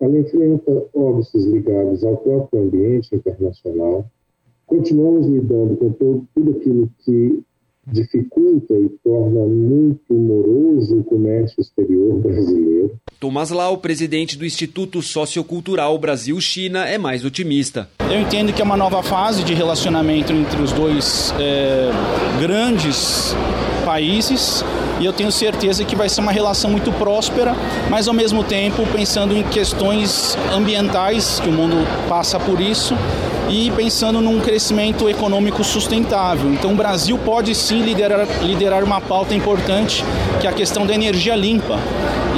[0.00, 4.06] ela enfrenta óbices ligados ao próprio ambiente internacional.
[4.66, 7.42] Continuamos lidando com todo, tudo aquilo que
[7.92, 12.92] dificulta e torna muito moroso o comércio exterior brasileiro.
[13.18, 17.88] Tomás Lau, presidente do Instituto Sociocultural Brasil-China, é mais otimista.
[18.10, 21.90] Eu entendo que é uma nova fase de relacionamento entre os dois é,
[22.40, 23.34] grandes
[23.84, 24.64] países
[25.00, 27.56] e eu tenho certeza que vai ser uma relação muito próspera,
[27.88, 31.76] mas ao mesmo tempo pensando em questões ambientais, que o mundo
[32.08, 32.94] passa por isso,
[33.48, 36.52] e pensando num crescimento econômico sustentável.
[36.52, 40.04] Então o Brasil pode sim liderar, liderar uma pauta importante,
[40.40, 41.78] que é a questão da energia limpa.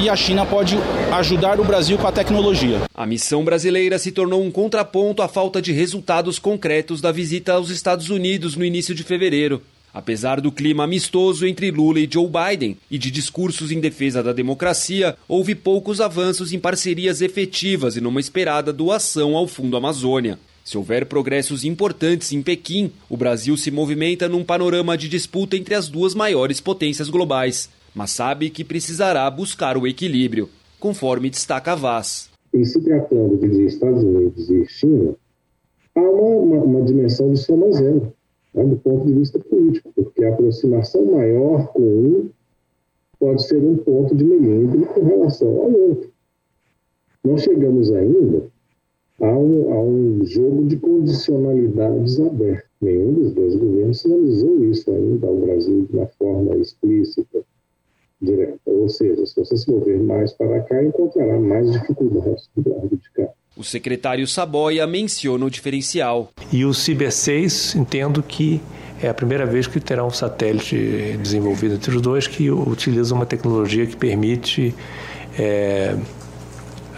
[0.01, 0.79] E a China pode
[1.13, 2.81] ajudar o Brasil com a tecnologia.
[2.95, 7.69] A missão brasileira se tornou um contraponto à falta de resultados concretos da visita aos
[7.69, 9.61] Estados Unidos no início de fevereiro.
[9.95, 14.33] Apesar do clima amistoso entre Lula e Joe Biden e de discursos em defesa da
[14.33, 20.39] democracia, houve poucos avanços em parcerias efetivas e numa esperada doação ao Fundo Amazônia.
[20.65, 25.75] Se houver progressos importantes em Pequim, o Brasil se movimenta num panorama de disputa entre
[25.75, 30.49] as duas maiores potências globais, mas sabe que precisará buscar o equilíbrio,
[30.81, 32.31] conforme destaca Vaz.
[32.55, 35.15] Em se tratando de Estados Unidos e China,
[35.95, 38.13] há uma, uma, uma dimensão de soma zero
[38.55, 42.31] né, do ponto de vista político, porque a aproximação maior com um
[43.19, 46.11] pode ser um ponto de melindre com relação ao outro.
[47.25, 48.51] Nós chegamos ainda
[49.21, 52.69] a um, a um jogo de condicionalidades aberto.
[52.81, 57.45] Nenhum dos dois governos sinalizou isso ainda ao Brasil de uma forma explícita,
[58.21, 58.59] direta.
[58.67, 63.11] Ou seja, se você se mover mais para cá, encontrará mais dificuldades do lado de
[63.13, 63.33] cá.
[63.57, 66.31] O secretário Saboia menciona o diferencial.
[66.51, 68.61] E o Ciber 6, entendo que
[69.03, 73.27] é a primeira vez que terá um satélite desenvolvido entre os dois que utiliza uma
[73.27, 74.75] tecnologia que permite
[75.39, 75.97] é,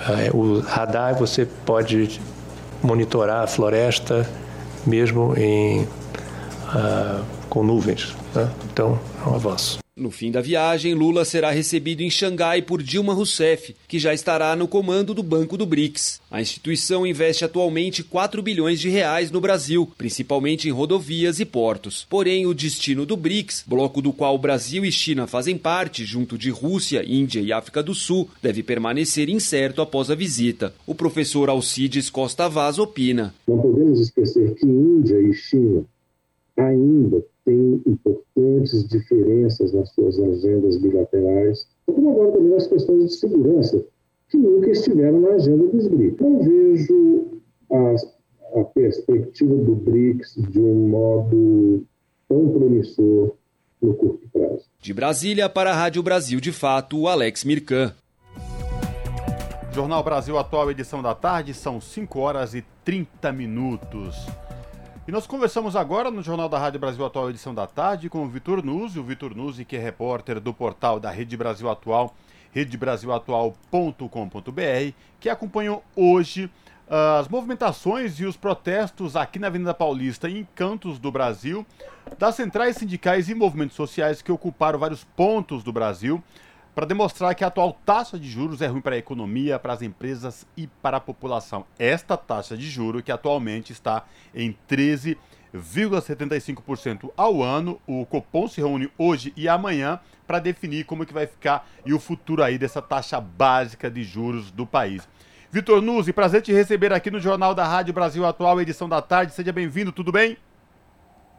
[0.09, 1.19] é, o radar.
[1.19, 2.21] Você pode
[2.83, 4.29] monitorar a floresta
[4.87, 8.15] mesmo em, uh, com nuvens.
[8.35, 8.49] Né?
[8.71, 9.84] Então, é um avanço.
[9.97, 14.57] No fim da viagem, Lula será recebido em Xangai por Dilma Rousseff, que já estará
[14.57, 16.21] no comando do Banco do BRICS.
[16.29, 22.05] A instituição investe atualmente 4 bilhões de reais no Brasil, principalmente em rodovias e portos.
[22.11, 26.51] Porém, o destino do BRICS, bloco do qual Brasil e China fazem parte, junto de
[26.51, 30.75] Rússia, Índia e África do Sul, deve permanecer incerto após a visita.
[30.85, 33.33] O professor Alcides Costa Vaz opina.
[33.47, 35.85] Não podemos esquecer que Índia e China
[36.57, 43.85] ainda têm importantes diferenças nas suas agendas bilaterais, como agora também nas questões de segurança,
[44.29, 46.21] que nunca estiveram na agenda dos BRICS.
[46.21, 51.85] Não vejo a, a perspectiva do BRICS de um modo
[52.29, 53.35] tão promissor
[53.81, 54.65] no curto prazo.
[54.81, 57.95] De Brasília para a Rádio Brasil de Fato, o Alex Mirkan.
[59.73, 64.15] Jornal Brasil Atual, edição da tarde, são 5 horas e 30 minutos.
[65.07, 68.29] E nós conversamos agora no Jornal da Rádio Brasil Atual, edição da tarde, com o
[68.29, 72.15] Vitor Nuzzi, o Vitor Nuzzi, que é repórter do portal da Rede Brasil Atual,
[72.53, 76.47] redebrasilatual.com.br, que acompanhou hoje
[76.89, 81.67] uh, as movimentações e os protestos aqui na Avenida Paulista e em cantos do Brasil,
[82.19, 86.25] das centrais sindicais e movimentos sociais que ocuparam vários pontos do Brasil
[86.75, 89.83] para demonstrar que a atual taxa de juros é ruim para a economia, para as
[89.83, 91.65] empresas e para a população.
[91.79, 97.81] Esta taxa de juros que atualmente está em 13,75% ao ano.
[97.87, 102.01] O Copom se reúne hoje e amanhã para definir como que vai ficar e o
[102.01, 105.09] futuro aí dessa taxa básica de juros do país.
[105.53, 109.33] Vitor Nuzzi, prazer te receber aqui no Jornal da Rádio Brasil Atual, edição da tarde.
[109.33, 110.37] Seja bem-vindo, tudo bem?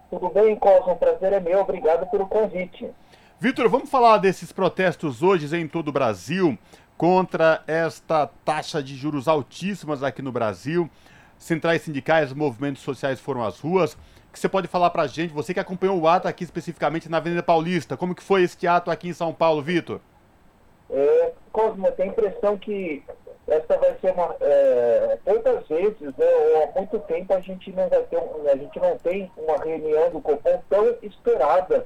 [0.09, 0.95] Tudo bem, Cosmo.
[0.95, 1.59] Prazer é meu.
[1.59, 2.89] Obrigado pelo convite.
[3.37, 6.57] Vitor, vamos falar desses protestos hoje em todo o Brasil
[6.97, 10.89] contra esta taxa de juros altíssimas aqui no Brasil.
[11.37, 13.93] Centrais sindicais, movimentos sociais foram às ruas.
[13.93, 13.97] O
[14.31, 17.17] que você pode falar para a gente, você que acompanhou o ato aqui especificamente na
[17.17, 19.99] Avenida Paulista, como que foi este ato aqui em São Paulo, Vitor?
[20.89, 23.03] É, Cosmo, tem a impressão que
[23.47, 24.33] essa vai ser uma.
[24.39, 25.19] É,
[25.67, 29.29] vezes, né, ou há muito tempo, a gente não vai ter, a gente não tem
[29.37, 31.85] uma reunião do Copom tão esperada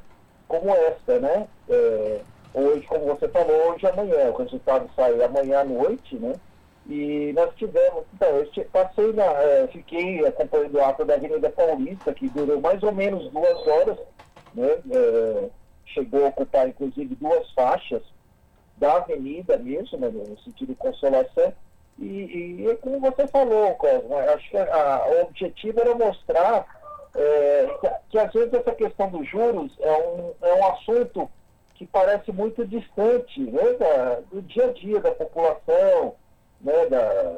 [0.49, 1.47] como esta, né?
[1.69, 2.21] É,
[2.53, 4.31] hoje, como você falou, hoje e amanhã.
[4.31, 6.33] O resultado sai amanhã à noite, né?
[6.87, 12.13] E nós tivemos, então, eu passei na, é, fiquei acompanhando o ato da Avenida Paulista,
[12.13, 13.97] que durou mais ou menos duas horas,
[14.55, 14.79] né?
[14.91, 15.49] É,
[15.85, 18.01] chegou a ocupar, inclusive, duas faixas
[18.77, 21.53] da avenida mesmo, né, no sentido de consolação.
[21.99, 26.78] E, e, e como você falou, Cosmo, acho que a, a, o objetivo era mostrar
[27.15, 27.77] é,
[28.09, 31.29] que, às vezes essa questão dos juros é um, é um assunto
[31.75, 36.15] que parece muito distante né, da, do dia a dia da população,
[36.61, 37.37] né, da,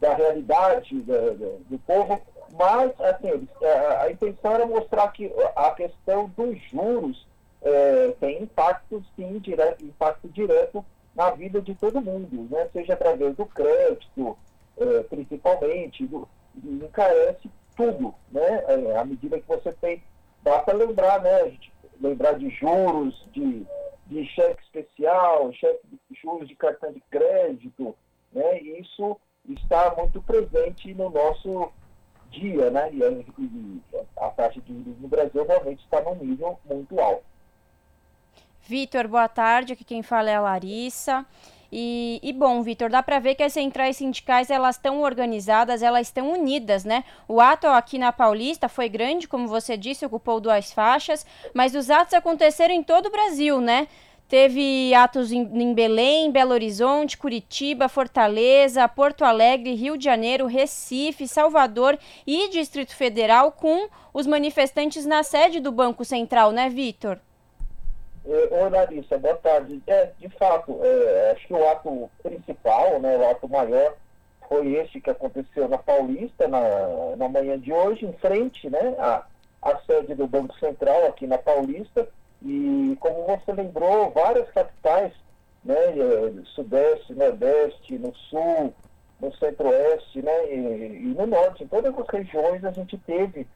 [0.00, 2.20] da realidade da, da, do povo,
[2.52, 7.26] mas assim, a, a, intenção era mostrar que a questão dos juros
[7.62, 13.36] é, tem impacto, sim, direto, impacto direto na vida de todo mundo, né, seja através
[13.36, 14.36] do crédito,
[14.78, 16.28] é, principalmente, do,
[16.64, 18.64] encarece tudo, né?
[18.66, 20.02] É, à medida que você tem,
[20.42, 21.42] basta lembrar, né?
[21.42, 23.66] A gente lembrar de juros, de,
[24.06, 27.94] de cheque especial, cheque de juros de cartão de crédito,
[28.32, 28.60] né?
[28.60, 29.16] Isso
[29.48, 31.70] está muito presente no nosso
[32.30, 32.90] dia, né?
[32.92, 37.24] E a, a taxa de juros no Brasil realmente está num nível muito alto.
[38.62, 39.74] Vitor, boa tarde.
[39.74, 41.24] Aqui quem fala é a Larissa.
[41.70, 46.06] E, e, bom, Vitor, dá para ver que as centrais sindicais elas estão organizadas, elas
[46.06, 47.04] estão unidas, né?
[47.28, 51.90] O ato aqui na Paulista foi grande, como você disse, ocupou duas faixas, mas os
[51.90, 53.88] atos aconteceram em todo o Brasil, né?
[54.28, 61.28] Teve atos em, em Belém, Belo Horizonte, Curitiba, Fortaleza, Porto Alegre, Rio de Janeiro, Recife,
[61.28, 67.20] Salvador e Distrito Federal, com os manifestantes na sede do Banco Central, né, Vitor?
[68.28, 69.80] Oi, Larissa, boa tarde.
[69.86, 73.94] É, de fato, é, acho que o ato principal, né, o ato maior,
[74.48, 76.60] foi este que aconteceu na Paulista, na,
[77.16, 79.24] na manhã de hoje, em frente né, à,
[79.62, 82.08] a sede do Banco Central aqui na Paulista
[82.42, 85.12] e, como você lembrou, várias capitais,
[85.64, 88.74] né, eh, Sudeste, Nordeste, no Sul,
[89.20, 93.46] no Centro-Oeste né, e, e, no Norte, em todas as regiões a gente teve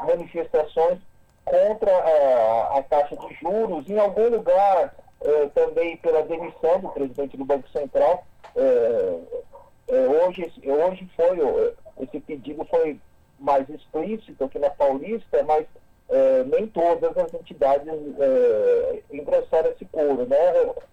[0.00, 1.00] manifestações
[1.44, 7.36] contra a, a taxa de juros, em algum lugar eh, também pela demissão do presidente
[7.36, 8.24] do Banco Central.
[8.56, 9.18] Eh,
[9.88, 12.98] eh, hoje, hoje foi, esse pedido foi
[13.38, 15.66] mais explícito aqui na Paulista, mas
[16.46, 17.86] nem todas as entidades
[19.12, 20.26] engrossaram esse coro.
[20.26, 20.36] Né?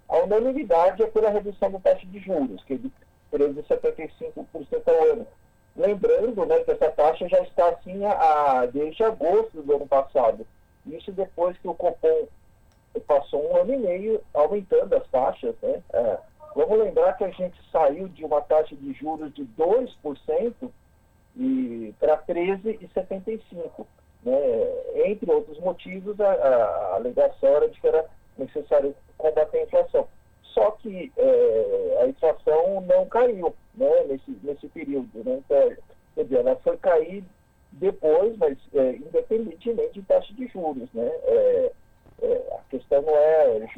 [0.07, 2.91] A unanimidade é pela redução da taxa de juros, que é de
[3.33, 4.45] 13,75%
[4.85, 5.27] ao ano.
[5.77, 8.11] Lembrando né, que essa taxa já está assim a,
[8.61, 10.45] a, desde agosto do ano passado.
[10.87, 12.27] Isso depois que o Copom
[13.05, 15.55] passou um ano e meio aumentando as taxas.
[15.61, 15.81] Né?
[15.93, 16.17] É,
[16.55, 20.53] vamos lembrar que a gente saiu de uma taxa de juros de 2%
[21.35, 23.85] e para 13,75%.
[24.23, 24.35] Né?
[25.05, 28.03] Entre outros motivos, a, a alegação era de que era
[28.35, 30.07] necessário combater a inflação.
[30.57, 35.23] Só que é, a inflação não caiu né, nesse, nesse período.
[35.23, 35.39] Né?
[35.45, 35.75] Então,
[36.15, 37.23] quer dizer, ela foi cair
[37.73, 40.91] depois, mas é, independentemente de taxa de juros.
[40.95, 41.05] Né?
[41.05, 41.71] É,
[42.23, 43.69] é a questão não é,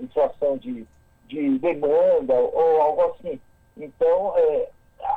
[0.00, 0.86] inflação de,
[1.28, 3.38] de demanda ou algo assim.
[3.76, 4.70] Então, é,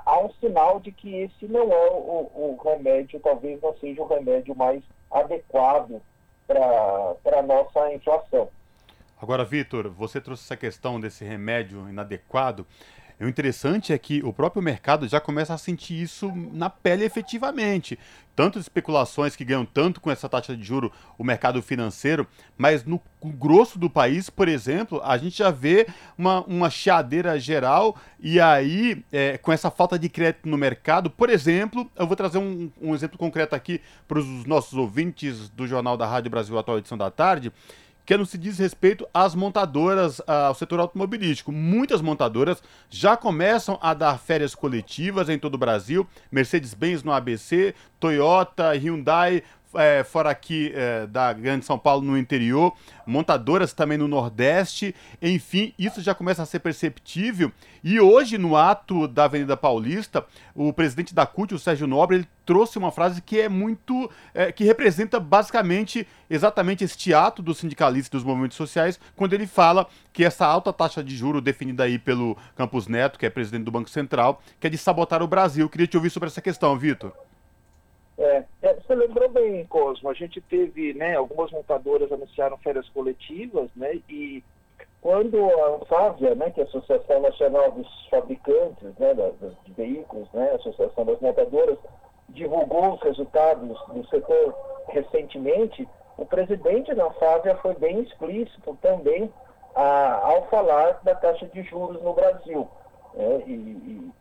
[0.05, 4.07] há um sinal de que esse não é o, o remédio, talvez não seja o
[4.07, 6.01] remédio mais adequado
[6.45, 8.49] para a nossa inflação.
[9.25, 12.63] Agora, Vitor, você trouxe essa questão desse remédio inadequado.
[13.19, 17.97] O interessante é que o próprio mercado já começa a sentir isso na pele efetivamente.
[18.35, 23.01] Tanto especulações que ganham tanto com essa taxa de juro o mercado financeiro, mas no
[23.23, 29.03] grosso do país, por exemplo, a gente já vê uma, uma chiadeira geral e aí,
[29.11, 32.93] é, com essa falta de crédito no mercado, por exemplo, eu vou trazer um, um
[32.93, 37.09] exemplo concreto aqui para os nossos ouvintes do Jornal da Rádio Brasil Atual Edição da
[37.09, 37.51] Tarde
[38.05, 41.51] que não se diz respeito às montadoras, ao setor automobilístico.
[41.51, 46.07] Muitas montadoras já começam a dar férias coletivas em todo o Brasil.
[46.31, 49.41] Mercedes-Benz no ABC, Toyota, Hyundai
[49.77, 52.73] é, fora aqui é, da Grande São Paulo no interior,
[53.05, 57.51] montadoras também no Nordeste, enfim, isso já começa a ser perceptível.
[57.83, 62.27] E hoje, no ato da Avenida Paulista, o presidente da CUT, o Sérgio Nobre, ele
[62.45, 64.09] trouxe uma frase que é muito.
[64.33, 69.87] É, que representa basicamente exatamente este ato dos sindicalistas dos movimentos sociais, quando ele fala
[70.11, 73.71] que essa alta taxa de juro definida aí pelo Campos Neto, que é presidente do
[73.71, 75.69] Banco Central, que é de sabotar o Brasil.
[75.69, 77.13] Queria te ouvir sobre essa questão, Vitor.
[78.17, 83.69] É, é, você lembrou bem, Cosmo, a gente teve, né, algumas montadoras anunciaram férias coletivas,
[83.75, 84.41] né, e
[85.01, 89.13] quando a Anfávia, né, que é a Associação Nacional dos Fabricantes né,
[89.65, 91.77] de Veículos, né, Associação das Montadoras,
[92.29, 94.55] divulgou os resultados do setor
[94.87, 95.87] recentemente,
[96.17, 99.31] o presidente da Anfávia foi bem explícito também
[99.75, 102.67] a, ao falar da taxa de juros no Brasil,
[103.13, 104.11] né, e, e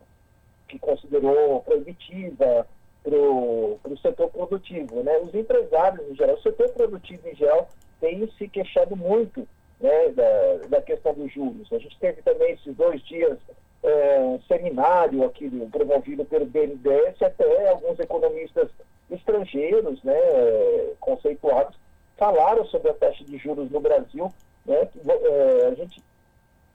[0.67, 2.67] que considerou proibitiva,
[3.05, 5.03] para o setor produtivo.
[5.03, 5.17] Né?
[5.19, 7.69] Os empresários, em geral, o setor produtivo, em geral,
[8.01, 9.47] tem se queixado muito
[9.79, 11.71] né, da, da questão dos juros.
[11.71, 13.37] A gente teve também esses dois dias
[13.83, 18.69] é, um seminário aqui promovido pelo BNDES, até alguns economistas
[19.11, 20.15] estrangeiros, né,
[20.99, 21.77] conceituados,
[22.17, 24.33] falaram sobre a taxa de juros no Brasil.
[24.65, 26.01] Né, é, a gente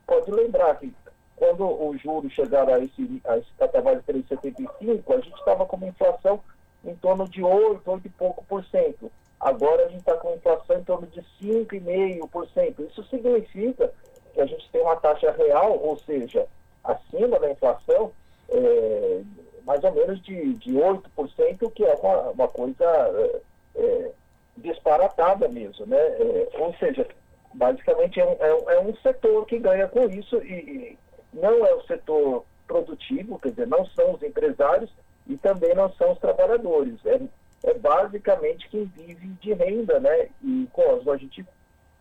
[0.07, 0.93] pode lembrar que
[1.41, 5.77] quando o juro chegaram a esse, a esse patamar de 3,75, a gente estava com
[5.77, 6.39] uma inflação
[6.85, 9.11] em torno de 8, 8 e pouco por cento.
[9.41, 12.87] Agora a gente está com inflação em torno de 5,5%.
[12.87, 13.91] Isso significa
[14.35, 16.47] que a gente tem uma taxa real, ou seja,
[16.85, 18.13] acima da inflação,
[18.51, 19.23] é,
[19.65, 23.41] mais ou menos de, de 8%, que é uma, uma coisa é,
[23.77, 24.11] é,
[24.59, 25.87] disparatada mesmo.
[25.87, 25.97] Né?
[25.97, 27.07] É, ou seja,
[27.55, 30.99] basicamente é um, é, é um setor que ganha com isso e,
[31.33, 34.91] não é o setor produtivo, quer dizer, não são os empresários
[35.27, 36.95] e também não são os trabalhadores.
[37.05, 37.21] É,
[37.65, 40.29] é basicamente quem vive de renda, né?
[40.43, 41.45] E, Cosmo, a gente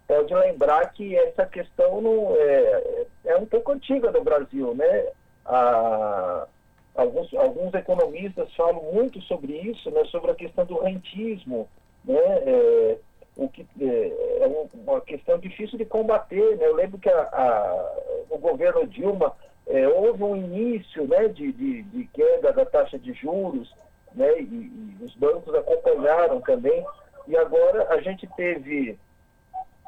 [0.07, 5.07] pode lembrar que essa questão não é, é um pouco antiga no Brasil, né?
[5.45, 6.47] A,
[6.95, 10.03] alguns, alguns economistas falam muito sobre isso, né?
[10.05, 11.67] Sobre a questão do rentismo,
[12.05, 12.17] né?
[12.17, 12.97] É,
[13.40, 16.58] o que é, é uma questão difícil de combater.
[16.58, 16.68] Né?
[16.68, 19.34] Eu lembro que a, a, no governo Dilma
[19.66, 23.74] é, houve um início né, de, de, de, queda da taxa de juros,
[24.14, 26.86] né, e, e, os bancos acompanharam também,
[27.28, 28.98] e agora a gente teve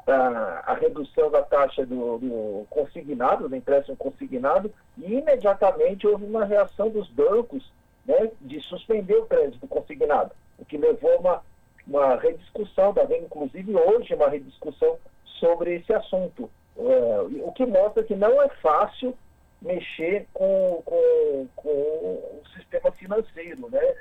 [0.06, 6.44] a, a redução da taxa do, do, consignado, do empréstimo consignado, e imediatamente houve uma
[6.44, 7.70] reação dos bancos
[8.06, 11.51] né, de suspender o crédito consignado, o que levou a uma
[11.86, 14.98] uma rediscussão, está havendo inclusive hoje uma rediscussão
[15.38, 16.50] sobre esse assunto.
[16.76, 19.16] É, o que mostra que não é fácil
[19.60, 23.94] mexer com, com, com o sistema financeiro, né?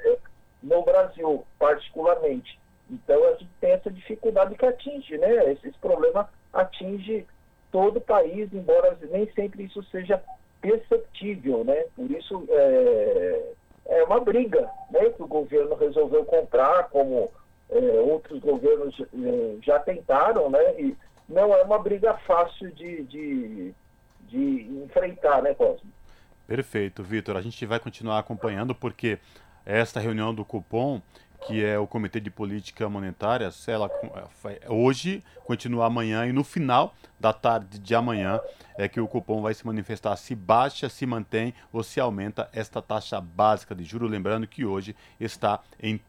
[0.62, 2.60] no Brasil, particularmente.
[2.90, 5.52] Então, a gente tem essa dificuldade que atinge, né?
[5.52, 7.26] Esse, esse problema atinge
[7.72, 10.22] todo o país, embora nem sempre isso seja
[10.60, 11.86] perceptível, né?
[11.96, 13.54] Por isso, é,
[13.88, 15.10] é uma briga, né?
[15.10, 17.32] Que o governo resolveu comprar, como
[17.72, 20.80] é, outros governos é, já tentaram, né?
[20.80, 20.96] E
[21.28, 23.74] não é uma briga fácil de, de,
[24.28, 25.90] de enfrentar, né, Cosmo?
[26.46, 27.38] Perfeito, Vitor.
[27.38, 29.18] A gente vai continuar acompanhando porque
[29.66, 31.02] esta reunião do cupom,
[31.48, 33.90] que é o Comitê de Política Monetária, ela
[34.68, 38.40] hoje continua amanhã e no final da tarde de amanhã
[38.78, 42.82] é que o cupom vai se manifestar se baixa, se mantém ou se aumenta esta
[42.82, 46.00] taxa básica de juro, lembrando que hoje está em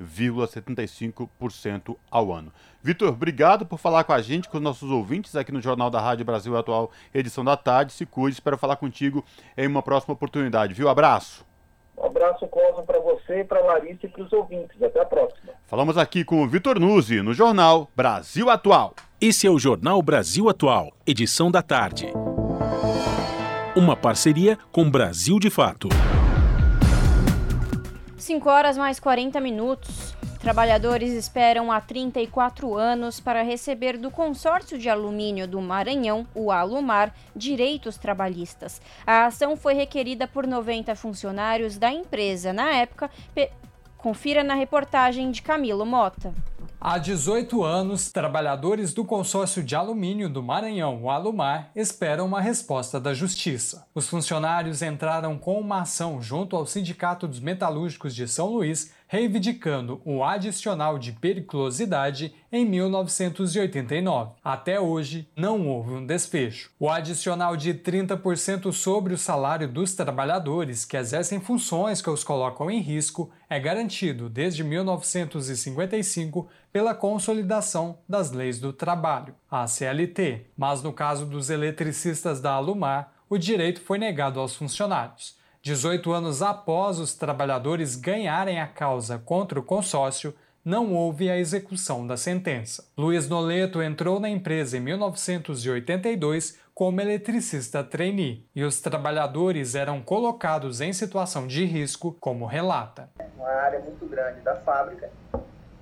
[0.00, 2.52] 13,75% ao ano.
[2.82, 6.00] Vitor, obrigado por falar com a gente, com os nossos ouvintes aqui no Jornal da
[6.00, 7.92] Rádio Brasil Atual, edição da tarde.
[7.92, 9.24] Se cuide, espero falar contigo
[9.56, 10.88] em uma próxima oportunidade, viu?
[10.88, 11.44] Abraço.
[11.96, 14.82] Um abraço, Cosmo, para você, para Larissa e para os ouvintes.
[14.82, 15.52] Até a próxima.
[15.66, 18.94] Falamos aqui com o Vitor Nuzzi, no Jornal Brasil Atual.
[19.20, 22.10] Esse é o Jornal Brasil Atual, edição da tarde.
[23.76, 25.88] Uma parceria com Brasil de Fato.
[28.30, 30.14] 5 horas mais 40 minutos.
[30.38, 37.12] Trabalhadores esperam há 34 anos para receber do consórcio de alumínio do Maranhão, o Alumar,
[37.34, 38.80] direitos trabalhistas.
[39.04, 43.10] A ação foi requerida por 90 funcionários da empresa na época.
[43.98, 46.32] Confira na reportagem de Camilo Mota.
[46.82, 52.98] Há 18 anos, trabalhadores do consórcio de alumínio do Maranhão, o Alumar, esperam uma resposta
[52.98, 53.86] da Justiça.
[53.94, 60.00] Os funcionários entraram com uma ação junto ao Sindicato dos Metalúrgicos de São Luís reivindicando
[60.04, 64.34] o adicional de periculosidade em 1989.
[64.42, 66.70] Até hoje, não houve um desfecho.
[66.78, 72.70] O adicional de 30% sobre o salário dos trabalhadores que exercem funções que os colocam
[72.70, 80.46] em risco é garantido desde 1955 pela consolidação das leis do trabalho, a CLT.
[80.56, 85.39] Mas no caso dos eletricistas da Alumar, o direito foi negado aos funcionários.
[85.62, 90.34] 18 anos após os trabalhadores ganharem a causa contra o consórcio,
[90.64, 92.82] não houve a execução da sentença.
[92.96, 100.80] Luiz Noleto entrou na empresa em 1982 como eletricista trainee e os trabalhadores eram colocados
[100.80, 103.10] em situação de risco, como relata.
[103.36, 105.10] Uma área muito grande da fábrica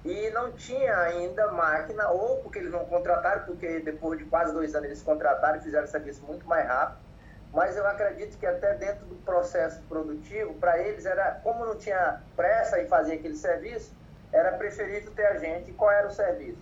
[0.04, 4.74] e não tinha ainda máquina, ou porque eles não contrataram, porque depois de quase dois
[4.74, 7.07] anos eles contrataram e fizeram serviço muito mais rápido
[7.52, 12.20] mas eu acredito que até dentro do processo produtivo, para eles era, como não tinha
[12.36, 13.92] pressa em fazer aquele serviço,
[14.32, 15.72] era preferível ter a gente.
[15.72, 16.58] Qual era o serviço?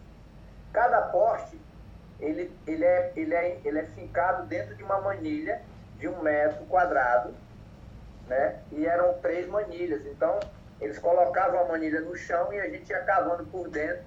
[0.72, 1.61] Cada poste,
[2.20, 5.61] ele, ele, é, ele, é, ele é fincado dentro de uma manilha
[5.99, 7.34] de um metro quadrado,
[8.28, 8.61] né?
[8.70, 10.05] E eram três manilhas.
[10.07, 10.39] Então,
[10.80, 14.05] eles colocavam a manilha no chão e a gente ia cavando por dentro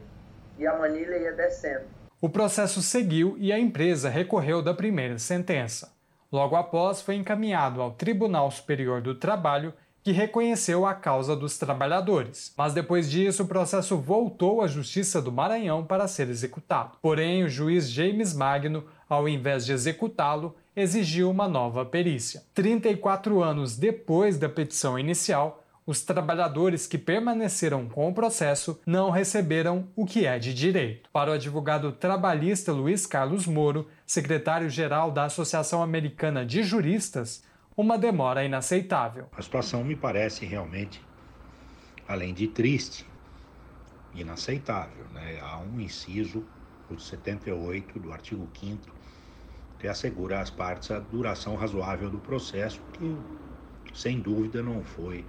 [0.57, 1.86] e a manilha ia descendo.
[2.21, 5.98] O processo seguiu e a empresa recorreu da primeira sentença.
[6.32, 9.73] Logo após, foi encaminhado ao Tribunal Superior do Trabalho,
[10.03, 12.53] que reconheceu a causa dos trabalhadores.
[12.57, 16.97] Mas depois disso, o processo voltou à Justiça do Maranhão para ser executado.
[17.01, 22.43] Porém, o juiz James Magno, ao invés de executá-lo, exigiu uma nova perícia.
[22.53, 25.59] 34 anos depois da petição inicial,
[25.89, 31.09] os trabalhadores que permaneceram com o processo não receberam o que é de direito.
[31.11, 37.43] Para o advogado trabalhista Luiz Carlos Moro, secretário-geral da Associação Americana de Juristas,
[37.75, 39.29] uma demora inaceitável.
[39.35, 41.03] A situação me parece realmente,
[42.07, 43.03] além de triste,
[44.13, 45.05] inaceitável.
[45.11, 45.39] Né?
[45.41, 46.45] Há um inciso,
[46.87, 48.99] o 78 do artigo 5
[49.79, 53.17] que assegura às partes a duração razoável do processo, que
[53.97, 55.25] sem dúvida não foi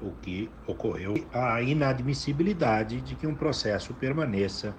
[0.00, 4.74] o que ocorreu, a inadmissibilidade de que um processo permaneça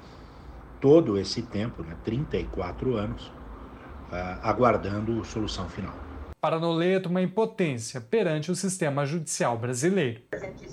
[0.80, 5.96] todo esse tempo, né, 34 anos, uh, aguardando solução final.
[6.40, 10.22] Para Noleto, uma impotência perante o sistema judicial brasileiro.
[10.32, 10.68] A gente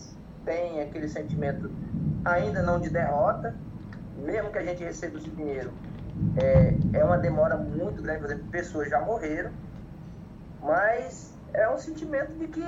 [0.44, 1.70] tem aquele sentimento
[2.24, 3.56] ainda não de derrota,
[4.16, 5.72] mesmo que a gente receba o dinheiro,
[6.36, 9.50] é, é uma demora muito grande, por exemplo, pessoas já morreram,
[10.62, 12.62] mas é um sentimento de que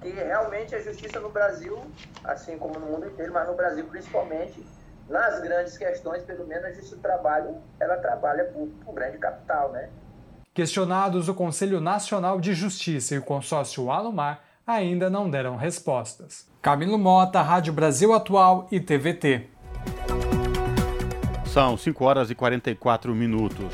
[0.00, 1.78] que realmente a justiça no Brasil,
[2.24, 4.64] assim como no mundo inteiro, mas no Brasil principalmente,
[5.08, 9.72] nas grandes questões, pelo menos a justiça do trabalho, ela trabalha por, por grande capital,
[9.72, 9.88] né?
[10.52, 16.46] Questionados, o Conselho Nacional de Justiça e o consórcio Alumar ainda não deram respostas.
[16.60, 19.48] Camilo Mota, Rádio Brasil Atual e TVT.
[21.46, 23.72] São 5 horas e 44 minutos.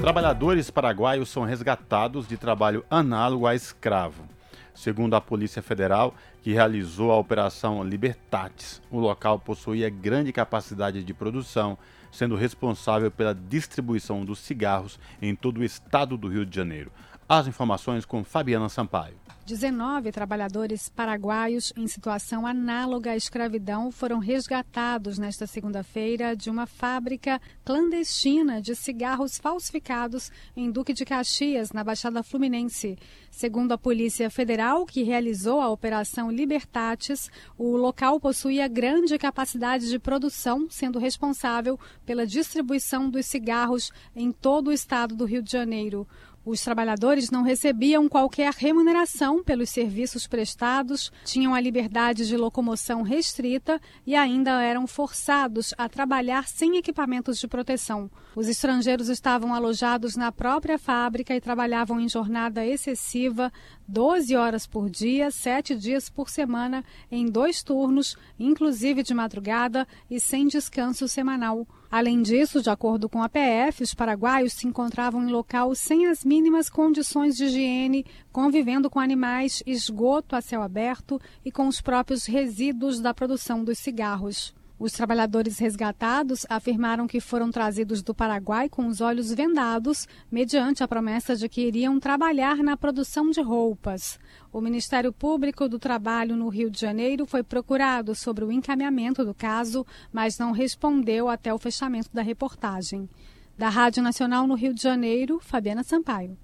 [0.00, 4.31] Trabalhadores paraguaios são resgatados de trabalho análogo a escravo.
[4.74, 11.14] Segundo a Polícia Federal, que realizou a Operação Libertates, o local possuía grande capacidade de
[11.14, 11.76] produção,
[12.10, 16.90] sendo responsável pela distribuição dos cigarros em todo o estado do Rio de Janeiro.
[17.28, 19.21] As informações com Fabiana Sampaio.
[19.44, 27.40] 19 trabalhadores paraguaios em situação análoga à escravidão foram resgatados nesta segunda-feira de uma fábrica
[27.64, 32.96] clandestina de cigarros falsificados em Duque de Caxias, na Baixada Fluminense.
[33.32, 37.28] Segundo a Polícia Federal, que realizou a Operação Libertates,
[37.58, 44.68] o local possuía grande capacidade de produção, sendo responsável pela distribuição dos cigarros em todo
[44.68, 46.06] o estado do Rio de Janeiro.
[46.44, 53.80] Os trabalhadores não recebiam qualquer remuneração pelos serviços prestados, tinham a liberdade de locomoção restrita
[54.04, 58.10] e ainda eram forçados a trabalhar sem equipamentos de proteção.
[58.34, 63.52] Os estrangeiros estavam alojados na própria fábrica e trabalhavam em jornada excessiva,
[63.86, 70.18] 12 horas por dia, 7 dias por semana, em dois turnos, inclusive de madrugada e
[70.18, 71.68] sem descanso semanal.
[71.92, 76.24] Além disso, de acordo com a PF, os paraguaios se encontravam em local sem as
[76.24, 82.24] mínimas condições de higiene, convivendo com animais, esgoto a céu aberto e com os próprios
[82.24, 84.54] resíduos da produção dos cigarros.
[84.82, 90.88] Os trabalhadores resgatados afirmaram que foram trazidos do Paraguai com os olhos vendados, mediante a
[90.88, 94.18] promessa de que iriam trabalhar na produção de roupas.
[94.52, 99.32] O Ministério Público do Trabalho no Rio de Janeiro foi procurado sobre o encaminhamento do
[99.32, 103.08] caso, mas não respondeu até o fechamento da reportagem.
[103.56, 106.36] Da Rádio Nacional no Rio de Janeiro, Fabiana Sampaio.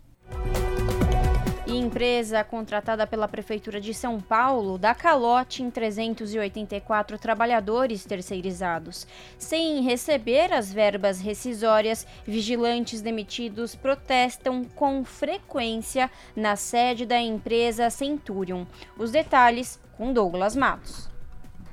[1.68, 9.06] E empresa contratada pela Prefeitura de São Paulo dá calote em 384 trabalhadores terceirizados.
[9.36, 18.64] Sem receber as verbas rescisórias, vigilantes demitidos protestam com frequência na sede da empresa Centurion.
[18.96, 21.07] Os detalhes com Douglas Matos.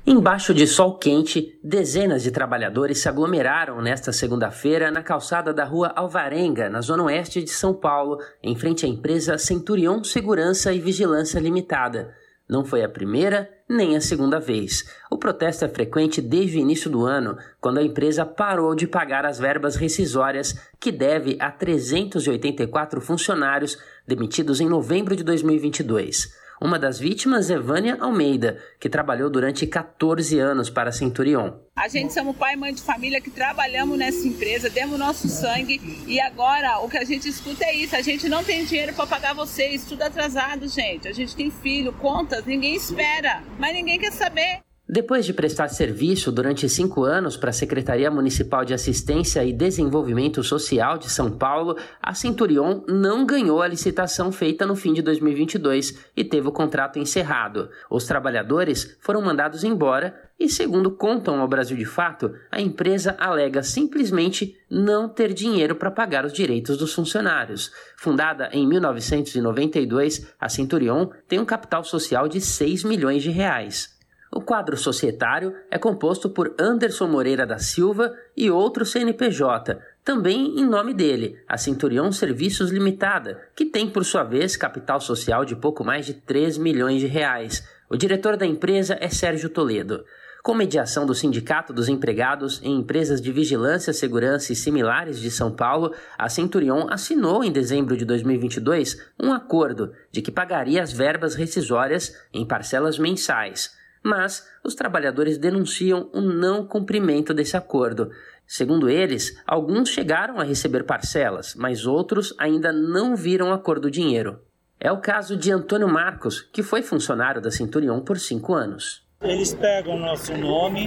[0.08, 5.92] Embaixo de sol quente, dezenas de trabalhadores se aglomeraram nesta segunda-feira na calçada da rua
[5.96, 11.40] Alvarenga, na zona oeste de São Paulo, em frente à empresa Centurion Segurança e Vigilância
[11.40, 12.14] Limitada.
[12.48, 14.84] Não foi a primeira nem a segunda vez.
[15.10, 19.26] O protesto é frequente desde o início do ano, quando a empresa parou de pagar
[19.26, 23.76] as verbas rescisórias que deve a 384 funcionários
[24.06, 26.45] demitidos em novembro de 2022.
[26.60, 31.52] Uma das vítimas é Vânia Almeida, que trabalhou durante 14 anos para a Centurion.
[31.76, 35.78] A gente somos pai e mãe de família que trabalhamos nessa empresa, demos nosso sangue
[36.06, 39.06] e agora o que a gente escuta é isso: a gente não tem dinheiro para
[39.06, 41.06] pagar vocês, tudo atrasado, gente.
[41.06, 44.60] A gente tem filho, contas, ninguém espera, mas ninguém quer saber.
[44.88, 50.44] Depois de prestar serviço durante cinco anos para a Secretaria Municipal de Assistência e Desenvolvimento
[50.44, 56.06] Social de São Paulo, a Centurion não ganhou a licitação feita no fim de 2022
[56.16, 57.68] e teve o contrato encerrado.
[57.90, 63.64] Os trabalhadores foram mandados embora e, segundo contam ao Brasil de Fato, a empresa alega
[63.64, 67.72] simplesmente não ter dinheiro para pagar os direitos dos funcionários.
[67.96, 73.95] Fundada em 1992, a Centurion tem um capital social de 6 milhões de reais.
[74.36, 80.66] O quadro societário é composto por Anderson Moreira da Silva e outro CNPJ, também em
[80.66, 85.82] nome dele, a Centurion Serviços Limitada, que tem por sua vez capital social de pouco
[85.82, 87.66] mais de 3 milhões de reais.
[87.88, 90.04] O diretor da empresa é Sérgio Toledo.
[90.42, 95.50] Com mediação do Sindicato dos Empregados em Empresas de Vigilância, Segurança e Similares de São
[95.50, 101.34] Paulo, a Centurion assinou em dezembro de 2022 um acordo de que pagaria as verbas
[101.34, 103.74] rescisórias em parcelas mensais
[104.06, 108.10] mas os trabalhadores denunciam o não cumprimento desse acordo.
[108.46, 113.90] Segundo eles, alguns chegaram a receber parcelas, mas outros ainda não viram a cor do
[113.90, 114.38] dinheiro.
[114.78, 119.04] É o caso de Antônio Marcos, que foi funcionário da Centurion por cinco anos.
[119.22, 120.86] Eles pegam nosso nome,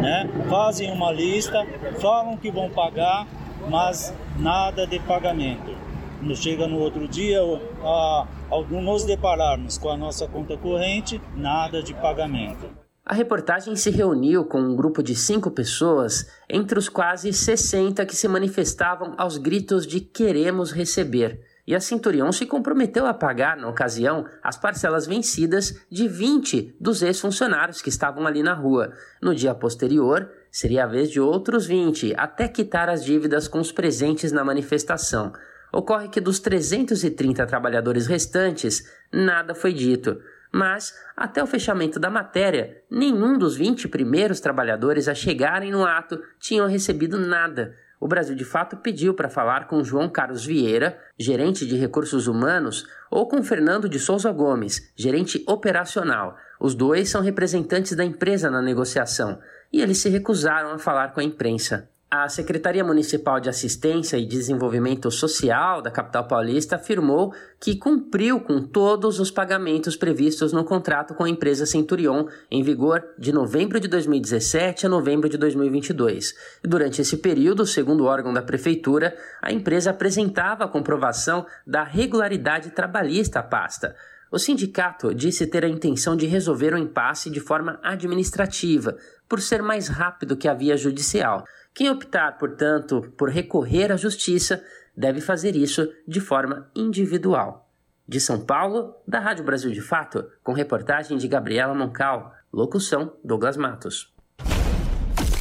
[0.00, 1.64] né, fazem uma lista,
[2.00, 3.26] falam que vão pagar,
[3.70, 5.85] mas nada de pagamento.
[6.22, 7.40] Nos chega no outro dia,
[7.82, 12.66] a, ao nos depararmos com a nossa conta corrente, nada de pagamento.
[13.08, 18.16] A reportagem se reuniu com um grupo de cinco pessoas, entre os quase 60 que
[18.16, 21.40] se manifestavam aos gritos de queremos receber.
[21.64, 27.02] E a Centurion se comprometeu a pagar, na ocasião, as parcelas vencidas de 20 dos
[27.02, 28.92] ex-funcionários que estavam ali na rua.
[29.22, 33.70] No dia posterior, seria a vez de outros 20, até quitar as dívidas com os
[33.70, 35.32] presentes na manifestação.
[35.72, 40.20] Ocorre que dos 330 trabalhadores restantes, nada foi dito.
[40.52, 46.22] Mas, até o fechamento da matéria, nenhum dos 20 primeiros trabalhadores a chegarem no ato
[46.38, 47.74] tinham recebido nada.
[47.98, 52.86] O Brasil de Fato pediu para falar com João Carlos Vieira, gerente de recursos humanos,
[53.10, 56.36] ou com Fernando de Souza Gomes, gerente operacional.
[56.60, 59.38] Os dois são representantes da empresa na negociação
[59.72, 61.88] e eles se recusaram a falar com a imprensa.
[62.08, 68.62] A Secretaria Municipal de Assistência e Desenvolvimento Social da capital paulista afirmou que cumpriu com
[68.62, 73.88] todos os pagamentos previstos no contrato com a empresa Centurion, em vigor de novembro de
[73.88, 76.32] 2017 a novembro de 2022.
[76.62, 82.70] Durante esse período, segundo o órgão da Prefeitura, a empresa apresentava a comprovação da regularidade
[82.70, 83.96] trabalhista à pasta.
[84.30, 88.96] O sindicato disse ter a intenção de resolver o impasse de forma administrativa,
[89.28, 91.44] por ser mais rápido que a via judicial.
[91.76, 94.64] Quem optar, portanto, por recorrer à justiça
[94.96, 97.68] deve fazer isso de forma individual.
[98.08, 103.58] De São Paulo, da Rádio Brasil de Fato, com reportagem de Gabriela Moncal, locução Douglas
[103.58, 104.10] Matos.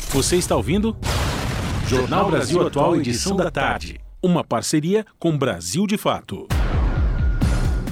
[0.09, 0.97] Você está ouvindo?
[1.87, 4.01] Jornal Brasil Atual, edição da tarde.
[4.21, 6.49] Uma parceria com Brasil de Fato.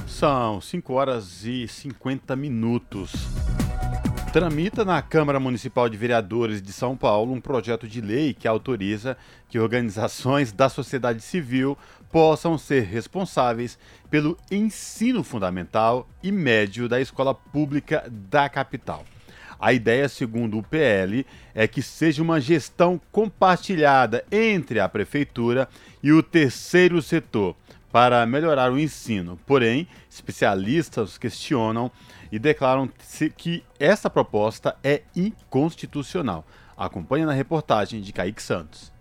[0.06, 3.10] São 5 horas e 50 minutos.
[4.34, 9.16] Tramita na Câmara Municipal de Vereadores de São Paulo um projeto de lei que autoriza
[9.48, 11.78] que organizações da sociedade civil
[12.10, 13.78] possam ser responsáveis
[14.10, 19.04] pelo ensino fundamental e médio da escola pública da capital.
[19.56, 21.24] A ideia, segundo o PL,
[21.54, 25.68] é que seja uma gestão compartilhada entre a prefeitura
[26.02, 27.54] e o terceiro setor
[27.92, 29.38] para melhorar o ensino.
[29.46, 31.92] Porém, especialistas questionam
[32.34, 32.90] e declaram
[33.36, 36.44] que essa proposta é inconstitucional.
[36.76, 38.92] Acompanhe na reportagem de Kaique Santos.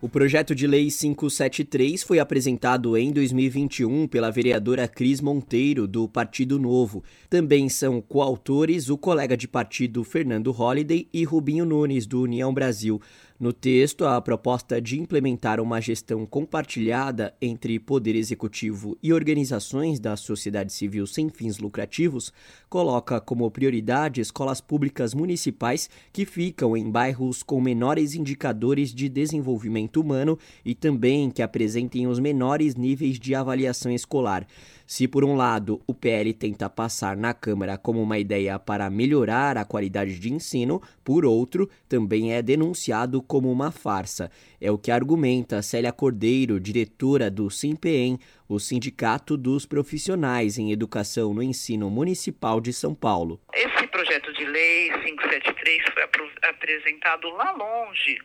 [0.00, 6.58] O projeto de lei 573 foi apresentado em 2021 pela vereadora Cris Monteiro, do Partido
[6.58, 7.04] Novo.
[7.28, 12.98] Também são coautores o colega de partido Fernando Holliday e Rubinho Nunes, do União Brasil.
[13.38, 20.16] No texto, a proposta de implementar uma gestão compartilhada entre Poder Executivo e organizações da
[20.16, 22.32] sociedade civil sem fins lucrativos
[22.68, 30.00] coloca como prioridade escolas públicas municipais que ficam em bairros com menores indicadores de desenvolvimento
[30.00, 34.46] humano e também que apresentem os menores níveis de avaliação escolar.
[34.92, 39.56] Se, por um lado, o PL tenta passar na Câmara como uma ideia para melhorar
[39.56, 44.30] a qualidade de ensino, por outro, também é denunciado como uma farsa.
[44.60, 51.32] É o que argumenta Célia Cordeiro, diretora do SIMPEM, o Sindicato dos Profissionais em Educação
[51.32, 53.40] no Ensino Municipal de São Paulo.
[53.54, 56.02] Esse projeto de lei 573 foi
[56.50, 58.18] apresentado lá longe,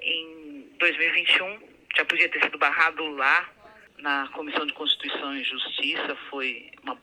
[0.00, 1.58] em 2021.
[1.96, 3.61] Já podia ter sido barrado lá
[4.02, 6.98] na Comissão de Constituição e Justiça foi uma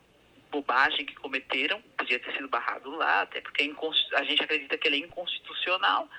[0.51, 4.87] bobagem que cometeram, podia ter sido barrado lá, até porque é a gente acredita que
[4.87, 6.09] ele é inconstitucional,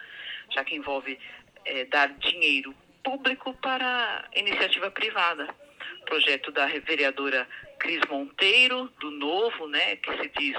[0.51, 1.19] já que envolve
[1.67, 2.75] é, dar dinheiro
[3.05, 5.55] público para iniciativa privada.
[6.07, 7.47] Projeto da vereadora
[7.79, 10.57] Cris Monteiro, do Novo, né, que se diz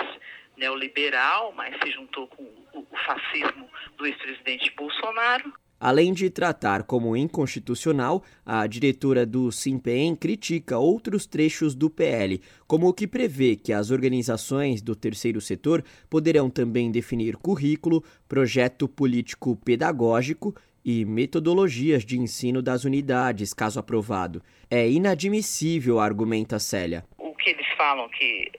[0.56, 5.52] neoliberal, mas se juntou com o, o fascismo do ex-presidente Bolsonaro.
[5.84, 12.88] Além de tratar como inconstitucional, a diretora do Simpem critica outros trechos do PL, como
[12.88, 19.56] o que prevê que as organizações do terceiro setor poderão também definir currículo, projeto político
[19.56, 20.54] pedagógico
[20.86, 24.40] e metodologias de ensino das unidades, caso aprovado.
[24.70, 27.04] É inadmissível, argumenta Célia.
[27.18, 28.52] O que eles falam que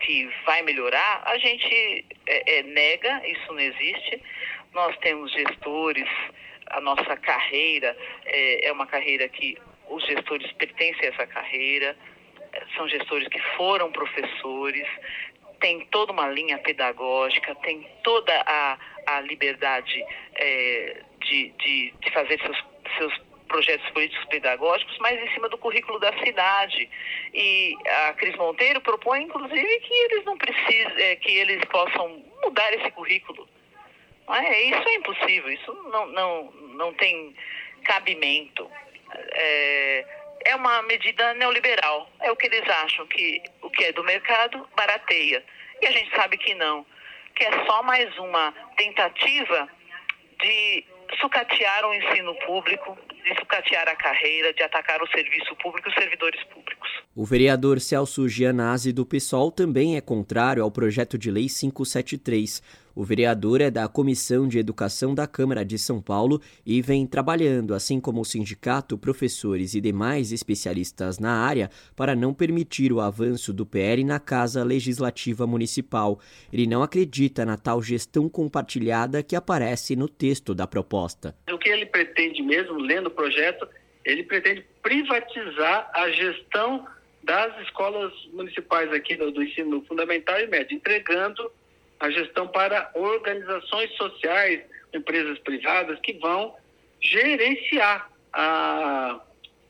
[0.00, 4.22] que vai melhorar, a gente é, é, nega, isso não existe
[4.72, 6.08] nós temos gestores,
[6.70, 9.56] a nossa carreira é, é uma carreira que
[9.88, 11.96] os gestores pertencem a essa carreira,
[12.52, 14.86] é, são gestores que foram professores,
[15.60, 20.04] tem toda uma linha pedagógica, tem toda a, a liberdade
[20.34, 22.64] é, de, de, de, fazer seus,
[22.96, 26.88] seus projetos políticos pedagógicos, mas em cima do currículo da cidade.
[27.34, 27.74] E
[28.06, 32.90] a Cris Monteiro propõe, inclusive, que eles não precisem, é, que eles possam mudar esse
[32.92, 33.48] currículo.
[34.30, 37.34] É, isso é impossível, isso não, não, não tem
[37.84, 38.70] cabimento.
[39.14, 40.04] É,
[40.46, 42.10] é uma medida neoliberal.
[42.20, 45.44] É o que eles acham, que o que é do mercado barateia.
[45.80, 46.84] E a gente sabe que não,
[47.34, 49.68] que é só mais uma tentativa
[50.40, 50.84] de
[51.20, 55.94] sucatear o ensino público, de sucatear a carreira, de atacar o serviço público e os
[55.94, 56.88] servidores públicos.
[57.14, 62.62] O vereador Celso Gianazzi do PSOL também é contrário ao projeto de lei 573.
[62.98, 67.72] O vereador é da Comissão de Educação da Câmara de São Paulo e vem trabalhando,
[67.72, 73.52] assim como o sindicato, professores e demais especialistas na área, para não permitir o avanço
[73.52, 76.18] do PL na Casa Legislativa Municipal.
[76.52, 81.36] Ele não acredita na tal gestão compartilhada que aparece no texto da proposta.
[81.52, 83.68] O que ele pretende mesmo, lendo o projeto,
[84.04, 86.84] ele pretende privatizar a gestão
[87.22, 91.48] das escolas municipais aqui do, do ensino fundamental e médio, entregando
[92.00, 96.54] a gestão para organizações sociais, empresas privadas que vão
[97.00, 99.20] gerenciar a,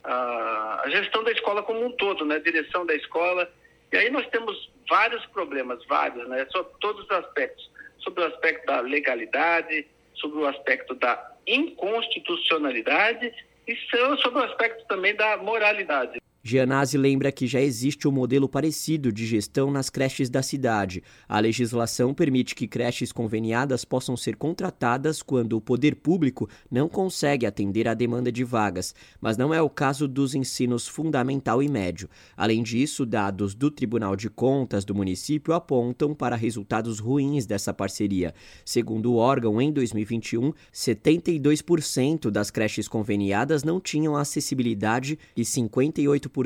[0.04, 2.36] a, a, gestão da escola como um todo, né?
[2.36, 3.50] a direção da escola.
[3.92, 6.46] E aí nós temos vários problemas, vários, né?
[6.50, 7.70] sobre todos os aspectos.
[7.98, 13.32] Sobre o aspecto da legalidade, sobre o aspecto da inconstitucionalidade
[13.66, 13.76] e
[14.22, 16.20] sobre o aspecto também da moralidade.
[16.48, 21.02] Gianazzi lembra que já existe um modelo parecido de gestão nas creches da cidade.
[21.28, 27.44] A legislação permite que creches conveniadas possam ser contratadas quando o poder público não consegue
[27.44, 32.08] atender à demanda de vagas, mas não é o caso dos ensinos fundamental e médio.
[32.34, 38.32] Além disso, dados do Tribunal de Contas do município apontam para resultados ruins dessa parceria.
[38.64, 46.37] Segundo o órgão, em 2021, 72% das creches conveniadas não tinham acessibilidade e 58%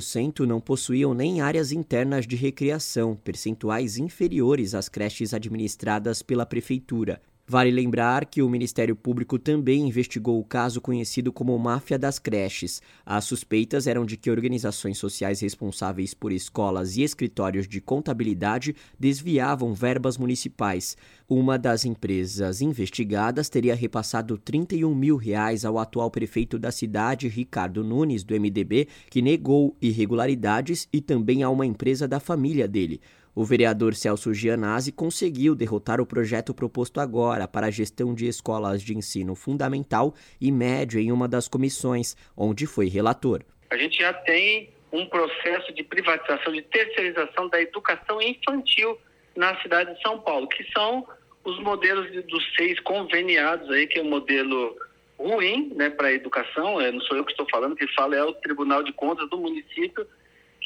[0.47, 7.20] não possuíam nem áreas internas de recreação, percentuais inferiores às creches administradas pela prefeitura.
[7.45, 12.80] Vale lembrar que o Ministério Público também investigou o caso conhecido como Máfia das Creches.
[13.05, 19.74] As suspeitas eram de que organizações sociais responsáveis por escolas e escritórios de contabilidade desviavam
[19.74, 20.97] verbas municipais.
[21.28, 27.82] Uma das empresas investigadas teria repassado 31 mil reais ao atual prefeito da cidade, Ricardo
[27.82, 33.01] Nunes, do MDB, que negou irregularidades, e também a uma empresa da família dele.
[33.35, 38.83] O vereador Celso Gianazzi conseguiu derrotar o projeto proposto agora para a gestão de escolas
[38.83, 43.43] de ensino fundamental e médio em uma das comissões, onde foi relator.
[43.70, 48.99] A gente já tem um processo de privatização, de terceirização da educação infantil
[49.35, 51.09] na cidade de São Paulo, que são
[51.43, 54.76] os modelos dos seis conveniados aí, que é um modelo
[55.18, 58.22] ruim né, para a educação, é, não sou eu que estou falando, que fala é
[58.22, 60.07] o Tribunal de Contas do município,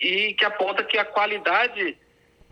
[0.02, 1.96] e que aponta que a qualidade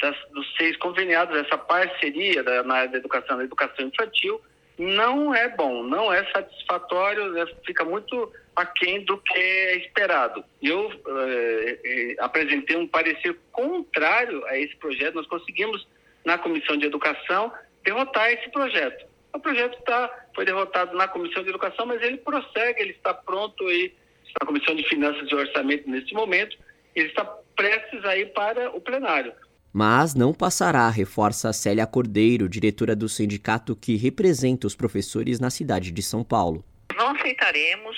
[0.00, 4.40] das, dos seis conveniados, essa parceria da, na área da educação, da educação infantil,
[4.78, 10.44] não é bom, não é satisfatório, né, fica muito aquém do que é esperado.
[10.62, 15.86] Eu eh, eh, apresentei um parecer contrário a esse projeto, nós conseguimos,
[16.24, 17.52] na Comissão de Educação,
[17.84, 19.06] derrotar esse projeto.
[19.32, 23.66] O projeto tá, foi derrotado na Comissão de Educação, mas ele prossegue, ele está pronto
[23.66, 23.92] aí,
[24.40, 26.56] na Comissão de Finanças e Orçamento neste momento,
[26.94, 27.24] ele está
[27.56, 29.32] prestes aí para o plenário
[29.74, 35.90] mas não passará, reforça Célia Cordeiro, diretora do sindicato que representa os professores na cidade
[35.90, 36.64] de São Paulo.
[36.94, 37.96] Não aceitaremos,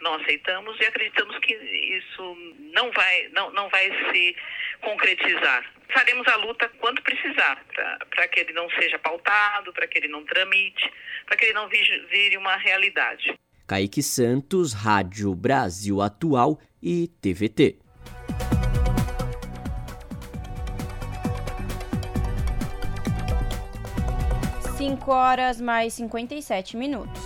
[0.00, 2.36] não aceitamos e acreditamos que isso
[2.74, 4.34] não vai, não, não vai se
[4.80, 5.72] concretizar.
[5.94, 7.64] Faremos a luta quanto precisar
[8.10, 10.90] para que ele não seja pautado, para que ele não tramite,
[11.26, 13.38] para que ele não vire uma realidade.
[13.68, 17.83] Kaique Santos, Rádio Brasil Atual e TVT.
[24.84, 27.18] 5 horas mais 57 minutos.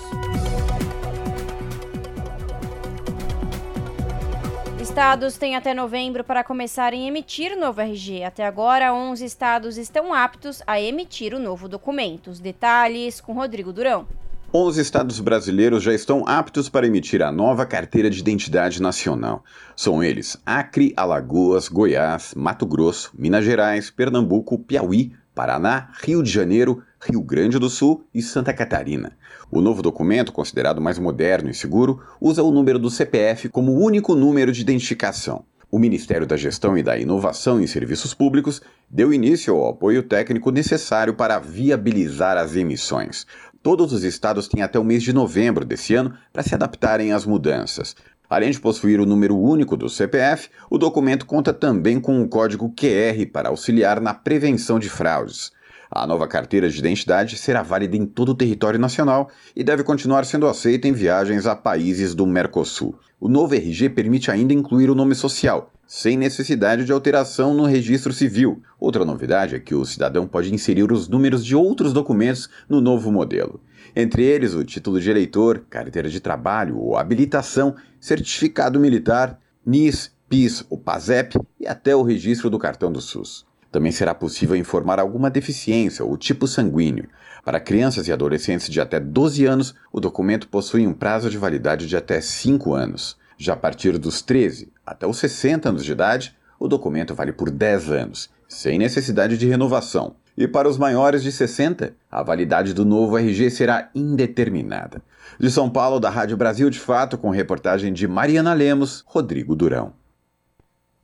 [4.80, 8.22] Estados têm até novembro para começarem a emitir o novo RG.
[8.22, 12.30] Até agora, 11 estados estão aptos a emitir o novo documento.
[12.30, 14.06] Os detalhes com Rodrigo Durão.
[14.54, 19.44] 11 estados brasileiros já estão aptos para emitir a nova carteira de identidade nacional.
[19.74, 26.82] São eles Acre, Alagoas, Goiás, Mato Grosso, Minas Gerais, Pernambuco, Piauí, Paraná, Rio de Janeiro,
[27.00, 29.12] Rio Grande do Sul e Santa Catarina.
[29.48, 34.16] O novo documento, considerado mais moderno e seguro, usa o número do CPF como único
[34.16, 35.44] número de identificação.
[35.70, 38.60] O Ministério da Gestão e da Inovação em Serviços Públicos
[38.90, 43.24] deu início ao apoio técnico necessário para viabilizar as emissões.
[43.62, 47.24] Todos os estados têm até o mês de novembro desse ano para se adaptarem às
[47.24, 47.94] mudanças.
[48.28, 52.72] Além de possuir o número único do CPF, o documento conta também com um código
[52.76, 55.50] QR para auxiliar na prevenção de fraudes.
[55.90, 60.26] A nova carteira de identidade será válida em todo o território nacional e deve continuar
[60.26, 62.98] sendo aceita em viagens a países do Mercosul.
[63.18, 68.12] O novo RG permite ainda incluir o nome social, sem necessidade de alteração no registro
[68.12, 68.62] civil.
[68.78, 73.10] Outra novidade é que o cidadão pode inserir os números de outros documentos no novo
[73.10, 73.58] modelo
[74.00, 80.64] entre eles o título de eleitor, carteira de trabalho ou habilitação, certificado militar, NIS, PIS,
[80.70, 83.44] o PASEP e até o registro do cartão do SUS.
[83.72, 87.08] Também será possível informar alguma deficiência ou tipo sanguíneo.
[87.44, 91.88] Para crianças e adolescentes de até 12 anos, o documento possui um prazo de validade
[91.88, 93.16] de até 5 anos.
[93.36, 97.50] Já a partir dos 13 até os 60 anos de idade, o documento vale por
[97.50, 100.14] 10 anos, sem necessidade de renovação.
[100.38, 105.02] E para os maiores de 60, a validade do novo RG será indeterminada.
[105.36, 109.92] De São Paulo, da Rádio Brasil de Fato, com reportagem de Mariana Lemos, Rodrigo Durão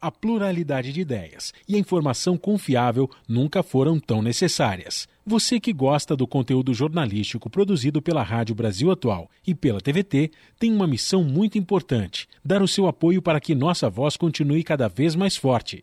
[0.05, 5.09] a pluralidade de ideias e a informação confiável nunca foram tão necessárias.
[5.25, 10.71] Você que gosta do conteúdo jornalístico produzido pela Rádio Brasil Atual e pela TVT tem
[10.71, 15.17] uma missão muito importante: dar o seu apoio para que nossa voz continue cada vez
[15.17, 15.83] mais forte.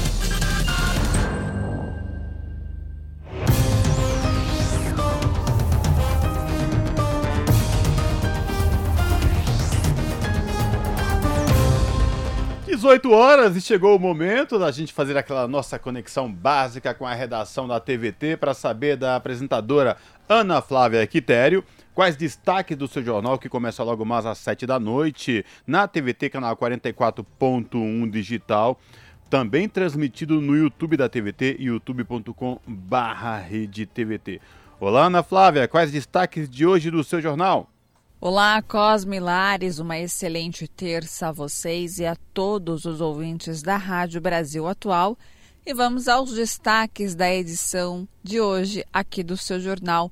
[12.81, 17.13] Dezoito horas e chegou o momento da gente fazer aquela nossa conexão básica com a
[17.13, 21.63] redação da TVT para saber da apresentadora Ana Flávia Quitério
[21.93, 26.31] Quais destaques do seu jornal que começa logo mais às 7 da noite na TVT,
[26.31, 28.79] canal 44.1 digital,
[29.29, 34.41] também transmitido no YouTube da TVT, youtube.com/redetvt.
[34.79, 37.69] Olá, Ana Flávia, quais destaques de hoje do seu jornal?
[38.23, 44.21] Olá, Cosme Lares, uma excelente terça a vocês e a todos os ouvintes da Rádio
[44.21, 45.17] Brasil Atual.
[45.65, 50.11] E vamos aos destaques da edição de hoje aqui do seu jornal.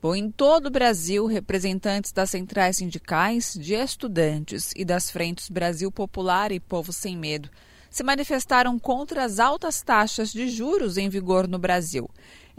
[0.00, 5.90] Bom, em todo o Brasil, representantes das centrais sindicais, de estudantes e das frentes Brasil
[5.90, 7.50] Popular e Povo Sem Medo
[7.90, 12.08] se manifestaram contra as altas taxas de juros em vigor no Brasil.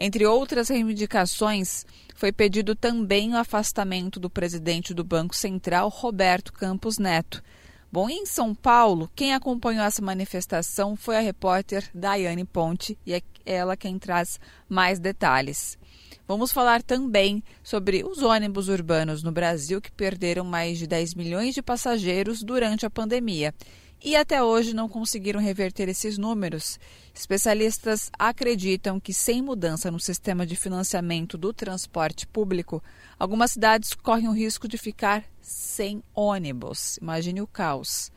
[0.01, 1.85] Entre outras reivindicações,
[2.15, 7.43] foi pedido também o afastamento do presidente do Banco Central, Roberto Campos Neto.
[7.91, 13.21] Bom, em São Paulo, quem acompanhou essa manifestação foi a repórter Daiane Ponte e é
[13.45, 14.39] ela quem traz
[14.69, 15.77] mais detalhes.
[16.25, 21.53] Vamos falar também sobre os ônibus urbanos no Brasil que perderam mais de 10 milhões
[21.53, 23.53] de passageiros durante a pandemia
[24.01, 26.79] e até hoje não conseguiram reverter esses números.
[27.13, 32.81] Especialistas acreditam que, sem mudança no sistema de financiamento do transporte público,
[33.17, 36.97] algumas cidades correm o risco de ficar sem ônibus.
[37.01, 38.11] Imagine o caos.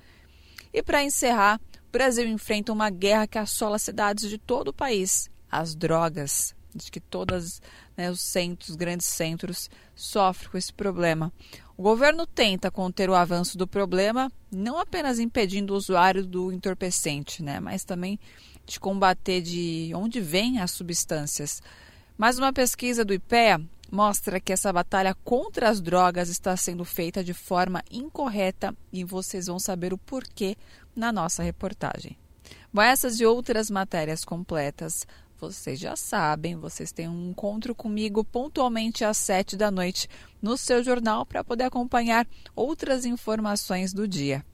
[0.72, 5.28] E para encerrar, o Brasil enfrenta uma guerra que assola cidades de todo o país:
[5.50, 6.54] as drogas.
[6.74, 7.60] Diz que todos
[7.94, 11.30] né, os centros, os grandes centros, sofrem com esse problema.
[11.76, 17.42] O governo tenta conter o avanço do problema, não apenas impedindo o usuário do entorpecente,
[17.42, 18.20] né, mas também
[18.66, 21.62] de combater de onde vêm as substâncias.
[22.16, 23.60] Mas uma pesquisa do IPEA
[23.90, 29.46] mostra que essa batalha contra as drogas está sendo feita de forma incorreta e vocês
[29.46, 30.56] vão saber o porquê
[30.94, 32.16] na nossa reportagem.
[32.72, 35.06] Bom, essas e outras matérias completas
[35.50, 40.08] vocês já sabem, vocês têm um encontro comigo pontualmente às sete da noite
[40.40, 44.44] no seu jornal para poder acompanhar outras informações do dia.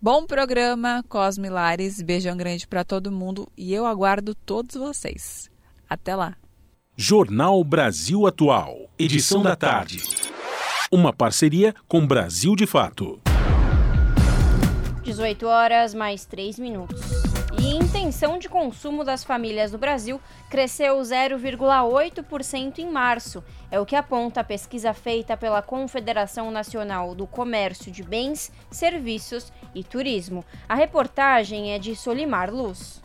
[0.00, 5.50] Bom programa, Cosme Lares, beijão grande para todo mundo e eu aguardo todos vocês.
[5.88, 6.36] Até lá.
[6.94, 10.02] Jornal Brasil Atual, edição da tarde.
[10.92, 13.20] Uma parceria com Brasil de Fato.
[15.02, 17.25] 18 horas mais 3 minutos.
[17.58, 23.42] E intenção de consumo das famílias no Brasil cresceu 0,8% em março.
[23.70, 29.50] É o que aponta a pesquisa feita pela Confederação Nacional do Comércio de Bens, Serviços
[29.74, 30.44] e Turismo.
[30.68, 33.02] A reportagem é de Solimar Luz.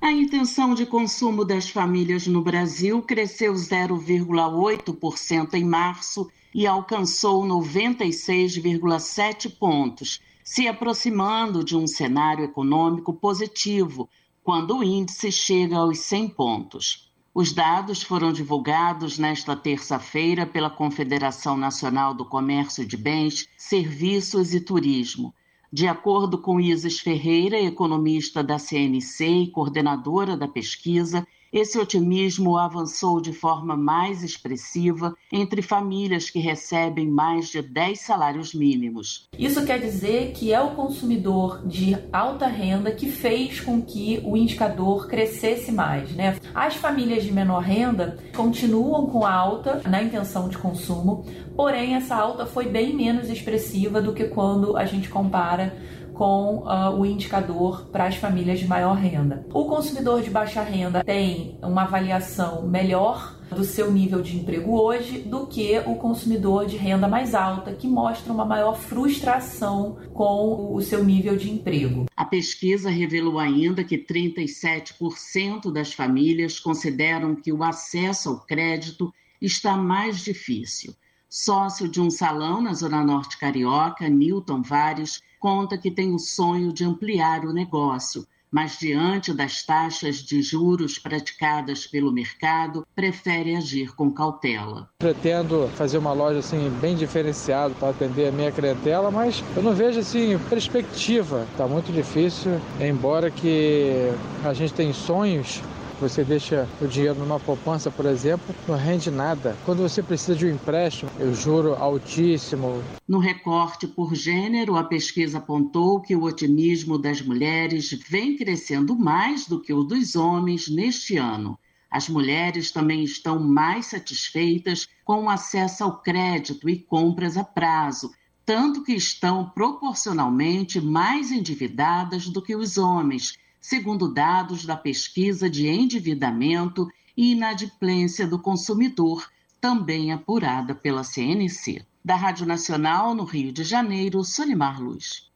[0.00, 9.56] A intenção de consumo das famílias no Brasil cresceu 0,8% em março e alcançou 96,7
[9.56, 14.08] pontos se aproximando de um cenário econômico positivo,
[14.42, 17.12] quando o índice chega aos 100 pontos.
[17.34, 24.60] Os dados foram divulgados nesta terça-feira pela Confederação Nacional do Comércio de Bens, Serviços e
[24.60, 25.32] Turismo.
[25.72, 33.20] De acordo com Isis Ferreira, economista da CNC e coordenadora da pesquisa, esse otimismo avançou
[33.20, 39.28] de forma mais expressiva entre famílias que recebem mais de 10 salários mínimos.
[39.38, 44.36] Isso quer dizer que é o consumidor de alta renda que fez com que o
[44.36, 46.10] indicador crescesse mais.
[46.12, 46.36] Né?
[46.54, 52.46] As famílias de menor renda continuam com alta na intenção de consumo, porém essa alta
[52.46, 55.76] foi bem menos expressiva do que quando a gente compara
[56.22, 59.44] com uh, o indicador para as famílias de maior renda.
[59.52, 65.18] O consumidor de baixa renda tem uma avaliação melhor do seu nível de emprego hoje
[65.18, 70.80] do que o consumidor de renda mais alta, que mostra uma maior frustração com o
[70.80, 72.06] seu nível de emprego.
[72.16, 79.76] A pesquisa revelou ainda que 37% das famílias consideram que o acesso ao crédito está
[79.76, 80.94] mais difícil.
[81.28, 86.72] Sócio de um salão na Zona Norte Carioca, Newton Vares, conta que tem o sonho
[86.72, 93.92] de ampliar o negócio, mas diante das taxas de juros praticadas pelo mercado, prefere agir
[93.96, 94.88] com cautela.
[95.00, 99.74] Pretendo fazer uma loja assim bem diferenciada para atender a minha clientela, mas eu não
[99.74, 101.44] vejo assim perspectiva.
[101.50, 104.12] Está muito difícil, embora que
[104.44, 105.60] a gente tem sonhos
[106.02, 109.56] você deixa o dinheiro numa poupança, por exemplo, não rende nada.
[109.64, 112.82] Quando você precisa de um empréstimo, eu juro altíssimo.
[113.06, 119.46] No recorte por gênero, a pesquisa apontou que o otimismo das mulheres vem crescendo mais
[119.46, 121.56] do que o dos homens neste ano.
[121.88, 128.10] As mulheres também estão mais satisfeitas com o acesso ao crédito e compras a prazo,
[128.44, 135.68] tanto que estão proporcionalmente mais endividadas do que os homens, segundo dados da pesquisa de
[135.68, 139.26] endividamento e inadimplência do consumidor,
[139.60, 141.86] também apurada pela CNC.
[142.04, 145.30] Da Rádio Nacional, no Rio de Janeiro, Solimar Luz.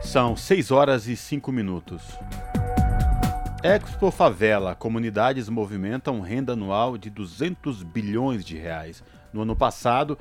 [0.00, 2.02] São 6 horas e 5 minutos.
[3.62, 9.02] Expo Favela, comunidades movimentam renda anual de 200 bilhões de reais.
[9.32, 10.16] No ano passado,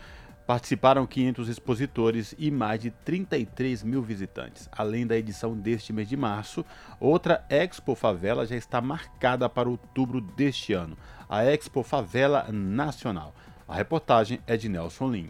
[0.50, 4.68] Participaram 500 expositores e mais de 33 mil visitantes.
[4.72, 6.66] Além da edição deste mês de março,
[7.00, 10.98] outra Expo Favela já está marcada para outubro deste ano,
[11.30, 13.36] a Expo Favela Nacional.
[13.68, 15.30] A reportagem é de Nelson Lim.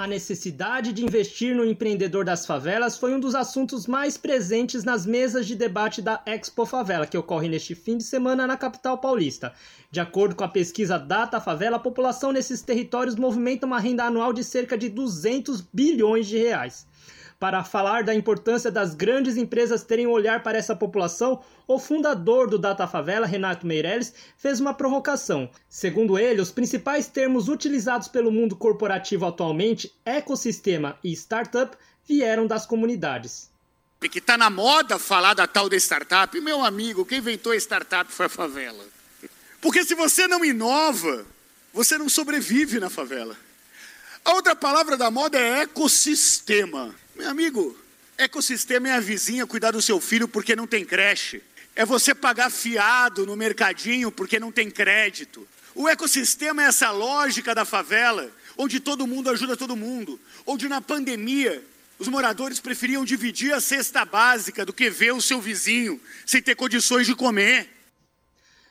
[0.00, 5.04] A necessidade de investir no empreendedor das favelas foi um dos assuntos mais presentes nas
[5.04, 9.52] mesas de debate da Expo Favela, que ocorre neste fim de semana na capital paulista.
[9.90, 14.32] De acordo com a pesquisa Data Favela, a população nesses territórios movimenta uma renda anual
[14.32, 16.86] de cerca de 200 bilhões de reais.
[17.40, 22.50] Para falar da importância das grandes empresas terem um olhar para essa população, o fundador
[22.50, 25.48] do Data Favela, Renato Meirelles, fez uma provocação.
[25.66, 31.74] Segundo ele, os principais termos utilizados pelo mundo corporativo atualmente, ecossistema e startup,
[32.06, 33.48] vieram das comunidades.
[33.98, 38.12] Que está na moda falar da tal da startup, meu amigo, quem inventou a startup
[38.12, 38.84] foi a favela.
[39.62, 41.24] Porque se você não inova,
[41.72, 43.34] você não sobrevive na favela.
[44.22, 46.94] A outra palavra da moda é ecossistema.
[47.20, 47.76] Meu amigo,
[48.16, 51.42] ecossistema é a vizinha cuidar do seu filho porque não tem creche.
[51.76, 55.46] É você pagar fiado no mercadinho porque não tem crédito.
[55.74, 60.18] O ecossistema é essa lógica da favela, onde todo mundo ajuda todo mundo.
[60.46, 61.62] Onde na pandemia
[61.98, 66.54] os moradores preferiam dividir a cesta básica do que ver o seu vizinho sem ter
[66.54, 67.68] condições de comer.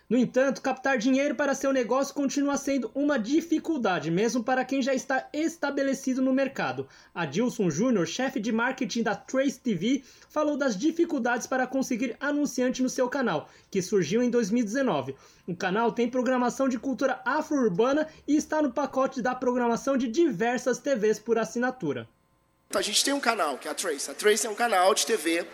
[0.10, 4.92] No entanto, captar dinheiro para seu negócio continua sendo uma dificuldade, mesmo para quem já
[4.92, 6.88] está estabelecido no mercado.
[7.14, 12.90] Adilson Júnior, chefe de marketing da Trace TV, falou das dificuldades para conseguir anunciante no
[12.90, 15.16] seu canal, que surgiu em 2019.
[15.48, 20.80] O canal tem programação de cultura afro-urbana e está no pacote da programação de diversas
[20.80, 22.10] TVs por assinatura.
[22.74, 24.10] A gente tem um canal, que é a Trace.
[24.10, 25.46] A Trace é um canal de TV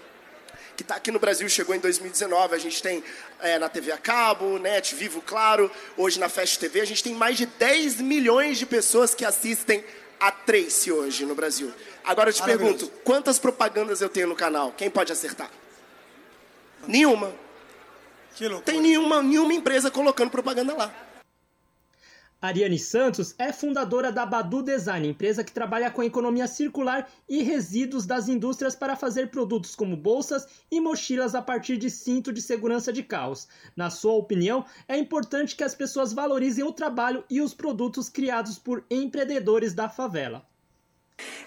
[0.75, 2.55] que está aqui no Brasil, chegou em 2019.
[2.55, 3.03] A gente tem
[3.39, 6.81] é, na TV a cabo, NET, Vivo, Claro, hoje na Fast TV.
[6.81, 9.83] A gente tem mais de 10 milhões de pessoas que assistem
[10.19, 11.73] a Trace hoje no Brasil.
[12.03, 14.73] Agora eu te pergunto, quantas propagandas eu tenho no canal?
[14.77, 15.49] Quem pode acertar?
[16.87, 17.33] Nenhuma.
[18.65, 20.93] Tem nenhuma, nenhuma empresa colocando propaganda lá.
[22.45, 28.05] Ariane Santos é fundadora da Badu Design, empresa que trabalha com economia circular e resíduos
[28.05, 32.93] das indústrias para fazer produtos como bolsas e mochilas a partir de cinto de segurança
[32.93, 33.47] de carros.
[33.75, 38.59] Na sua opinião, é importante que as pessoas valorizem o trabalho e os produtos criados
[38.59, 40.45] por empreendedores da favela.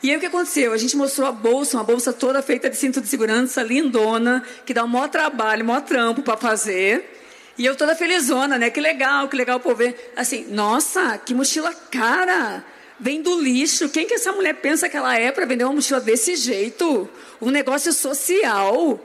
[0.02, 0.72] E aí o que aconteceu?
[0.72, 4.74] A gente mostrou a bolsa, uma bolsa toda feita de cinto de segurança, lindona, que
[4.74, 7.18] dá um maior trabalho, um maior trampo para fazer.
[7.58, 8.70] E eu toda felizona, né?
[8.70, 10.12] Que legal, que legal o povo ver.
[10.16, 12.64] Assim, nossa, que mochila cara!
[13.00, 13.88] Vem do lixo.
[13.88, 17.08] Quem que essa mulher pensa que ela é para vender uma mochila desse jeito?
[17.40, 18.98] Um negócio social.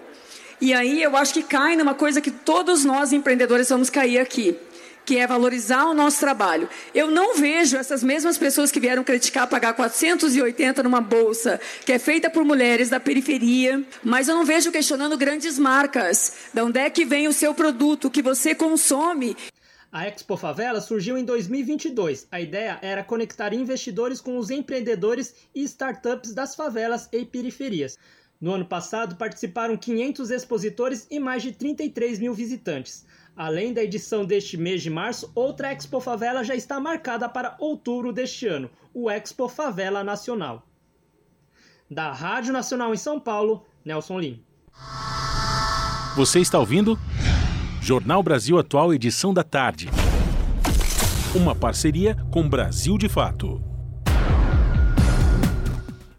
[0.61, 4.57] E aí eu acho que cai numa coisa que todos nós empreendedores vamos cair aqui
[5.05, 6.69] que é valorizar o nosso trabalho.
[6.93, 11.99] Eu não vejo essas mesmas pessoas que vieram criticar pagar 480 numa bolsa que é
[11.99, 16.49] feita por mulheres da periferia, mas eu não vejo questionando grandes marcas.
[16.53, 19.35] De onde é que vem o seu produto que você consome?
[19.91, 22.27] A Expo Favela surgiu em 2022.
[22.31, 27.95] A ideia era conectar investidores com os empreendedores e startups das favelas e periferias.
[28.41, 33.05] No ano passado, participaram 500 expositores e mais de 33 mil visitantes.
[33.35, 38.13] Além da edição deste mês de março, outra Expo Favela já está marcada para outubro
[38.13, 40.67] deste ano, o Expo Favela Nacional.
[41.89, 44.43] Da Rádio Nacional em São Paulo, Nelson Lim.
[46.15, 46.97] Você está ouvindo?
[47.81, 49.89] Jornal Brasil Atual, edição da tarde.
[51.35, 53.72] Uma parceria com Brasil de Fato.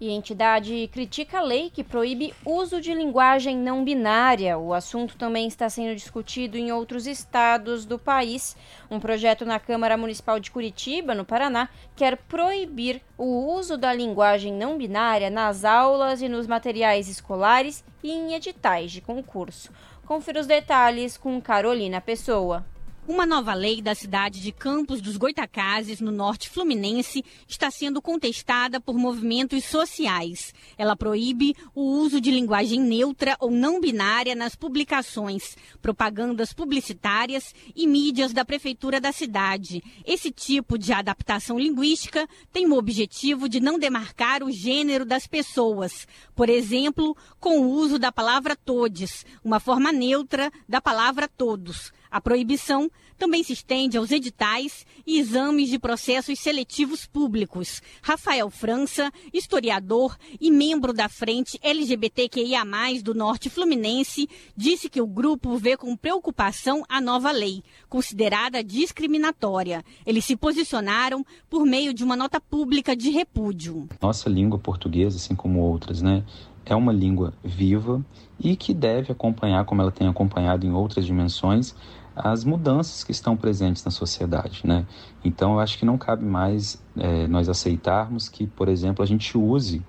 [0.05, 4.59] E entidade critica a lei que proíbe uso de linguagem não binária.
[4.59, 8.55] O assunto também está sendo discutido em outros estados do país.
[8.91, 14.53] Um projeto na Câmara Municipal de Curitiba, no Paraná, quer proibir o uso da linguagem
[14.53, 19.73] não binária nas aulas e nos materiais escolares e em editais de concurso.
[20.05, 22.63] Confira os detalhes com Carolina Pessoa.
[23.07, 28.81] Uma nova lei da cidade de Campos dos Goitacazes, no norte fluminense, está sendo contestada
[28.81, 30.55] por movimentos sociais.
[30.79, 37.87] Ela proíbe o uso de linguagem neutra ou não binária nas publicações, propagandas publicitárias e
[37.87, 39.83] mídias da prefeitura da cidade.
[40.07, 46.09] Esse tipo de adaptação linguística tem o objetivo de não demarcar o gênero das pessoas,
[46.35, 51.93] por exemplo, com o uso da palavra todes, uma forma neutra da palavra todos.
[52.15, 52.89] A proibição
[53.19, 57.83] também se estende aos editais e exames de processos seletivos públicos.
[58.01, 62.63] Rafael França, historiador e membro da frente LGBTQIA,
[63.03, 69.85] do Norte Fluminense, disse que o grupo vê com preocupação a nova lei, considerada discriminatória.
[70.07, 73.89] Eles se posicionaram por meio de uma nota pública de repúdio.
[74.01, 76.23] Nossa língua portuguesa, assim como outras, né?
[76.65, 78.05] É uma língua viva
[78.39, 81.75] e que deve acompanhar, como ela tem acompanhado em outras dimensões,
[82.15, 84.87] as mudanças que estão presentes na sociedade, né?
[85.25, 89.37] Então, eu acho que não cabe mais é, nós aceitarmos que, por exemplo, a gente
[89.37, 89.83] use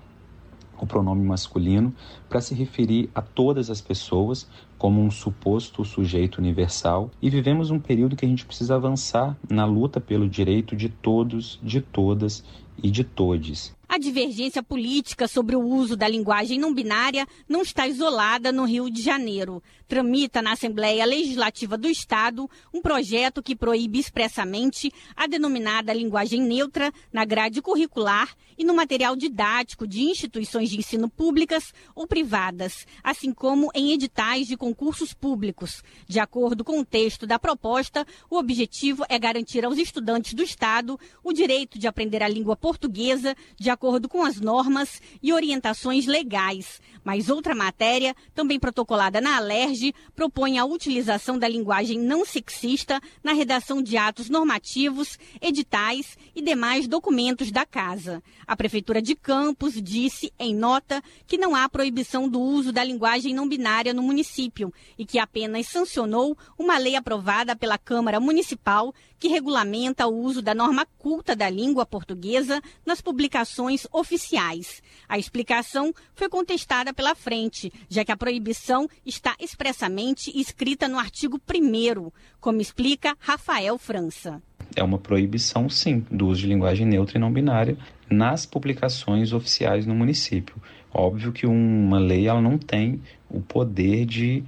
[0.78, 1.94] o pronome masculino
[2.28, 4.48] para se referir a todas as pessoas
[4.78, 9.64] como um suposto sujeito universal e vivemos um período que a gente precisa avançar na
[9.64, 12.44] luta pelo direito de todos, de todas
[12.82, 13.74] e de todes.
[13.88, 18.90] A divergência política sobre o uso da linguagem não binária não está isolada no Rio
[18.90, 19.62] de Janeiro.
[19.86, 26.92] Tramita na Assembleia Legislativa do Estado um projeto que proíbe expressamente a denominada linguagem neutra
[27.12, 33.32] na grade curricular e no material didático de instituições de ensino públicas ou privadas, assim
[33.32, 35.82] como em editais de concursos públicos.
[36.08, 40.98] De acordo com o texto da proposta, o objetivo é garantir aos estudantes do Estado
[41.22, 46.80] o direito de aprender a língua portuguesa de acordo com as normas e orientações legais.
[47.06, 53.32] Mas outra matéria, também protocolada na Alerj, propõe a utilização da linguagem não sexista na
[53.32, 58.20] redação de atos normativos, editais e demais documentos da Casa.
[58.44, 63.32] A Prefeitura de Campos disse, em nota, que não há proibição do uso da linguagem
[63.32, 69.28] não binária no município e que apenas sancionou uma lei aprovada pela Câmara Municipal que
[69.28, 74.82] regulamenta o uso da norma culta da língua portuguesa nas publicações oficiais.
[75.08, 81.38] A explicação foi contestada pela frente, já que a proibição está expressamente escrita no artigo
[81.38, 82.10] 1,
[82.40, 84.42] como explica Rafael França.
[84.74, 87.76] É uma proibição, sim, do uso de linguagem neutra e não binária
[88.10, 90.56] nas publicações oficiais no município.
[90.92, 94.42] Óbvio que uma lei ela não tem o poder de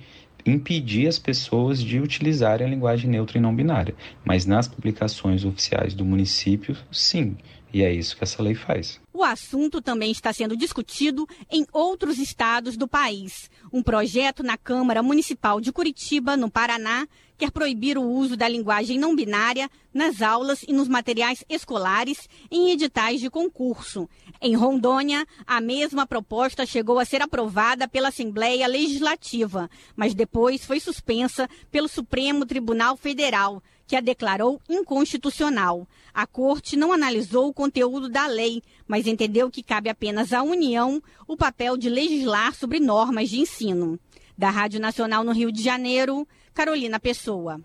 [0.47, 3.95] impedir as pessoas de utilizarem a linguagem neutra e não binária.
[4.25, 7.37] Mas nas publicações oficiais do município, sim.
[7.73, 9.01] E é isso que essa lei faz.
[9.13, 13.51] O assunto também está sendo discutido em outros estados do país.
[13.73, 18.99] Um projeto na Câmara Municipal de Curitiba, no Paraná, quer proibir o uso da linguagem
[18.99, 24.09] não binária nas aulas e nos materiais escolares em editais de concurso.
[24.41, 30.81] Em Rondônia, a mesma proposta chegou a ser aprovada pela Assembleia Legislativa, mas depois foi
[30.81, 35.89] suspensa pelo Supremo Tribunal Federal que a declarou inconstitucional.
[36.13, 41.03] A corte não analisou o conteúdo da lei, mas entendeu que cabe apenas à União
[41.27, 43.99] o papel de legislar sobre normas de ensino.
[44.37, 47.59] Da Rádio Nacional no Rio de Janeiro, Carolina Pessoa.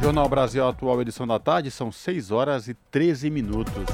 [0.00, 3.84] Jornal Brasil Atual, edição da tarde, são 6 horas e 13 minutos.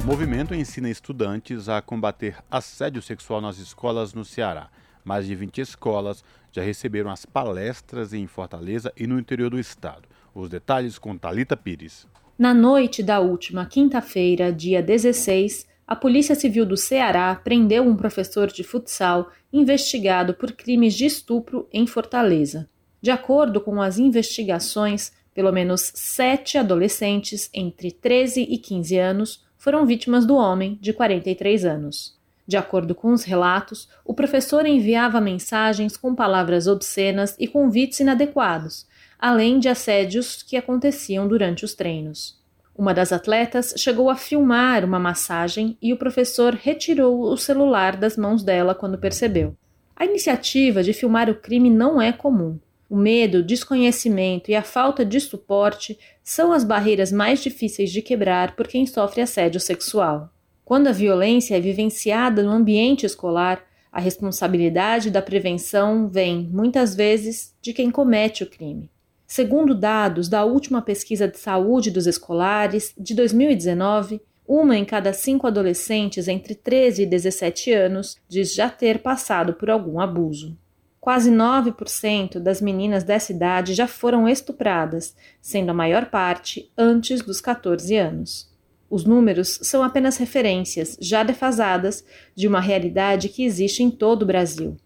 [0.00, 4.68] O movimento ensina estudantes a combater assédio sexual nas escolas no Ceará.
[5.02, 6.22] Mais de 20 escolas
[6.54, 10.08] já receberam as palestras em Fortaleza e no interior do estado.
[10.32, 12.06] Os detalhes com Talita Pires.
[12.38, 18.46] Na noite da última quinta-feira, dia 16, a Polícia Civil do Ceará prendeu um professor
[18.46, 22.68] de futsal investigado por crimes de estupro em Fortaleza.
[23.02, 29.84] De acordo com as investigações, pelo menos sete adolescentes entre 13 e 15 anos foram
[29.84, 32.16] vítimas do homem, de 43 anos.
[32.46, 38.86] De acordo com os relatos, o professor enviava mensagens com palavras obscenas e convites inadequados,
[39.18, 42.38] além de assédios que aconteciam durante os treinos.
[42.76, 48.16] Uma das atletas chegou a filmar uma massagem e o professor retirou o celular das
[48.16, 49.56] mãos dela quando percebeu.
[49.96, 52.58] A iniciativa de filmar o crime não é comum.
[52.90, 58.02] O medo, o desconhecimento e a falta de suporte são as barreiras mais difíceis de
[58.02, 60.33] quebrar por quem sofre assédio sexual.
[60.64, 63.62] Quando a violência é vivenciada no ambiente escolar,
[63.92, 68.90] a responsabilidade da prevenção vem, muitas vezes, de quem comete o crime.
[69.26, 75.46] Segundo dados da última pesquisa de saúde dos escolares de 2019, uma em cada cinco
[75.46, 80.56] adolescentes entre 13 e 17 anos diz já ter passado por algum abuso.
[81.00, 87.40] Quase 9% das meninas dessa idade já foram estupradas, sendo a maior parte antes dos
[87.40, 88.53] 14 anos.
[88.94, 94.26] Os números são apenas referências, já defasadas, de uma realidade que existe em todo o
[94.26, 94.76] Brasil.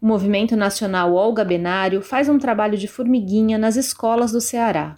[0.00, 4.96] O Movimento Nacional Olga Benário faz um trabalho de formiguinha nas escolas do Ceará.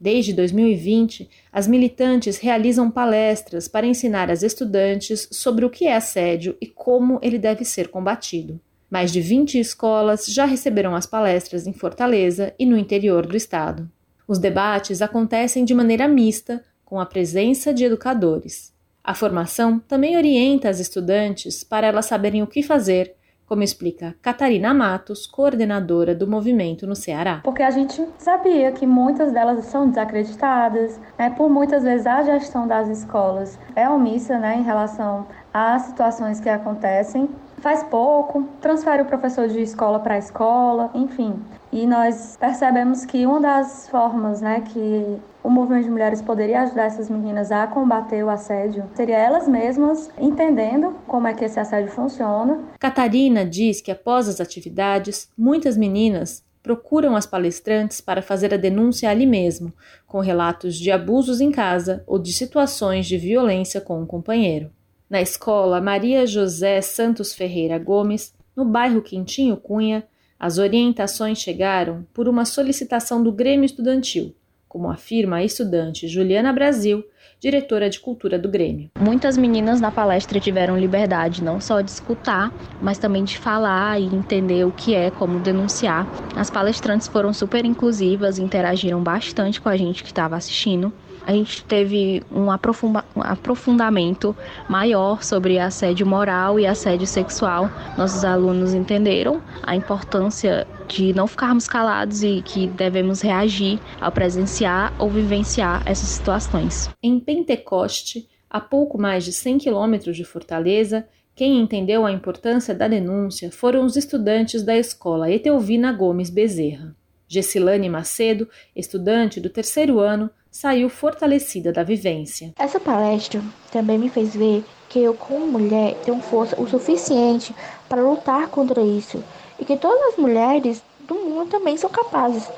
[0.00, 6.56] Desde 2020, as militantes realizam palestras para ensinar as estudantes sobre o que é assédio
[6.60, 8.60] e como ele deve ser combatido.
[8.88, 13.90] Mais de 20 escolas já receberam as palestras em Fortaleza e no interior do estado.
[14.28, 16.62] Os debates acontecem de maneira mista,
[16.92, 18.70] com a presença de educadores.
[19.02, 23.14] A formação também orienta as estudantes para elas saberem o que fazer,
[23.46, 27.40] como explica Catarina Matos, coordenadora do movimento no Ceará.
[27.44, 32.68] Porque a gente sabia que muitas delas são desacreditadas, né, por muitas vezes a gestão
[32.68, 37.26] das escolas é omissa né, em relação às situações que acontecem
[37.62, 41.40] faz pouco, transfere o professor de escola para escola, enfim.
[41.70, 46.84] E nós percebemos que uma das formas, né, que o movimento de mulheres poderia ajudar
[46.84, 48.84] essas meninas a combater o assédio?
[48.94, 52.60] Seria elas mesmas entendendo como é que esse assédio funciona.
[52.78, 59.10] Catarina diz que após as atividades, muitas meninas procuram as palestrantes para fazer a denúncia
[59.10, 59.72] ali mesmo,
[60.06, 64.70] com relatos de abusos em casa ou de situações de violência com um companheiro.
[65.10, 70.04] Na escola Maria José Santos Ferreira Gomes, no bairro Quintinho Cunha,
[70.38, 74.34] as orientações chegaram por uma solicitação do Grêmio Estudantil,
[74.72, 77.04] como afirma a estudante Juliana Brasil,
[77.38, 78.90] diretora de cultura do Grêmio.
[78.98, 82.50] Muitas meninas na palestra tiveram liberdade não só de escutar,
[82.80, 86.06] mas também de falar e entender o que é, como denunciar.
[86.34, 90.90] As palestrantes foram super inclusivas, interagiram bastante com a gente que estava assistindo
[91.26, 94.34] a gente teve um, aprofunda um aprofundamento
[94.68, 97.70] maior sobre assédio moral e assédio sexual.
[97.96, 104.92] Nossos alunos entenderam a importância de não ficarmos calados e que devemos reagir ao presenciar
[104.98, 106.90] ou vivenciar essas situações.
[107.02, 112.86] Em Pentecoste, a pouco mais de 100 quilômetros de Fortaleza, quem entendeu a importância da
[112.86, 116.94] denúncia foram os estudantes da escola Etelvina Gomes Bezerra.
[117.26, 118.46] Gessilane Macedo,
[118.76, 122.52] estudante do terceiro ano, saiu fortalecida da vivência.
[122.58, 123.40] Essa palestra
[123.70, 127.54] também me fez ver que eu, como mulher, tenho força o suficiente
[127.88, 129.24] para lutar contra isso
[129.62, 132.50] e que todas as mulheres do mundo também são capazes.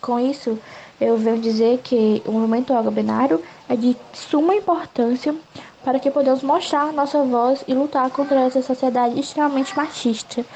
[0.00, 0.58] Com isso,
[0.98, 5.34] eu venho dizer que o movimento agabenário é de suma importância
[5.84, 10.46] para que podemos mostrar nossa voz e lutar contra essa sociedade extremamente machista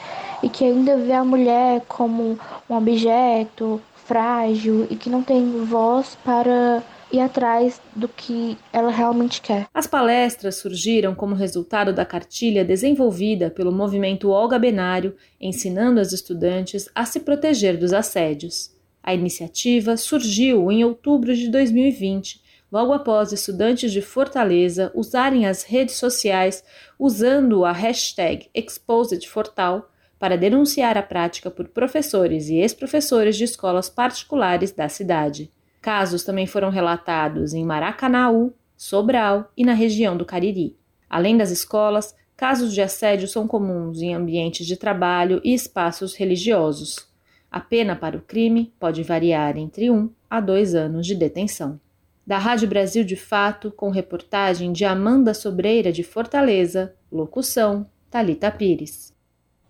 [0.42, 6.16] e que ainda vê a mulher como um objeto frágil e que não tem voz
[6.24, 6.82] para
[7.12, 9.66] ir atrás do que ela realmente quer.
[9.74, 16.88] As palestras surgiram como resultado da cartilha desenvolvida pelo movimento Olga Benário, ensinando as estudantes
[16.94, 18.74] a se proteger dos assédios.
[19.02, 25.96] A iniciativa surgiu em outubro de 2020, logo após estudantes de Fortaleza usarem as redes
[25.96, 26.62] sociais
[26.98, 34.70] usando a hashtag ExposedFortal para denunciar a prática por professores e ex-professores de escolas particulares
[34.70, 35.50] da cidade.
[35.80, 40.76] Casos também foram relatados em Maracanaú, Sobral e na região do Cariri.
[41.08, 47.08] Além das escolas, casos de assédio são comuns em ambientes de trabalho e espaços religiosos.
[47.50, 51.80] A pena para o crime pode variar entre um a dois anos de detenção.
[52.26, 59.12] Da Rádio Brasil de Fato, com reportagem de Amanda Sobreira de Fortaleza, locução Talita Pires.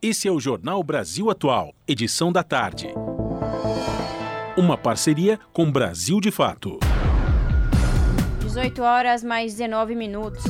[0.02, 2.88] Esse é o Jornal Brasil Atual, edição da tarde.
[4.60, 6.78] Uma parceria com Brasil de Fato.
[8.40, 10.44] 18 horas mais 19 minutos.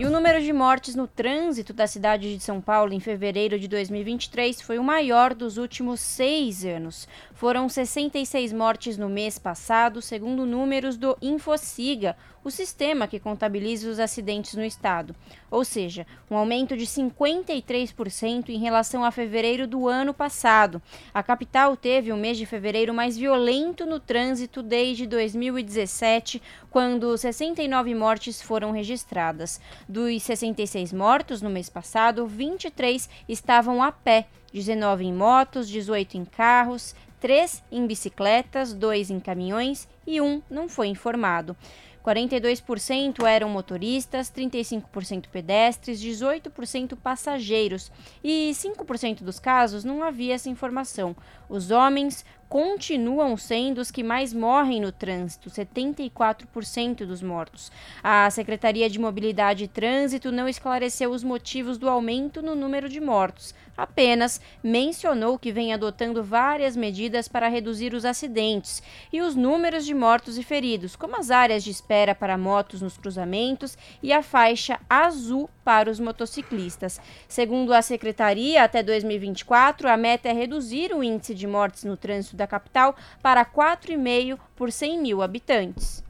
[0.00, 3.68] E o número de mortes no trânsito da cidade de São Paulo em fevereiro de
[3.68, 7.06] 2023 foi o maior dos últimos seis anos.
[7.34, 13.98] Foram 66 mortes no mês passado, segundo números do Infociga, o sistema que contabiliza os
[13.98, 15.14] acidentes no estado.
[15.50, 20.80] Ou seja, um aumento de 53% em relação a fevereiro do ano passado.
[21.12, 27.94] A capital teve o mês de fevereiro mais violento no trânsito desde 2017, quando 69
[27.94, 29.60] mortes foram registradas.
[29.90, 36.24] Dos 66 mortos no mês passado, 23 estavam a pé, 19 em motos, 18 em
[36.24, 41.56] carros, 3 em bicicletas, 2 em caminhões e um não foi informado.
[42.04, 47.90] 42% eram motoristas, 35% pedestres, 18% passageiros
[48.22, 51.16] e 5% dos casos não havia essa informação.
[51.48, 57.70] Os homens continuam sendo os que mais morrem no trânsito, 74% dos mortos.
[58.02, 63.00] A Secretaria de Mobilidade e Trânsito não esclareceu os motivos do aumento no número de
[63.00, 68.82] mortos, apenas mencionou que vem adotando várias medidas para reduzir os acidentes
[69.12, 72.98] e os números de mortos e feridos, como as áreas de espera para motos nos
[72.98, 77.00] cruzamentos e a faixa azul para os motociclistas.
[77.28, 82.39] Segundo a secretaria, até 2024, a meta é reduzir o índice de mortes no trânsito
[82.40, 86.02] da capital para 4,5 por 100 mil habitantes.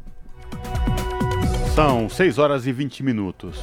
[1.75, 3.59] São 6 horas e 20 minutos.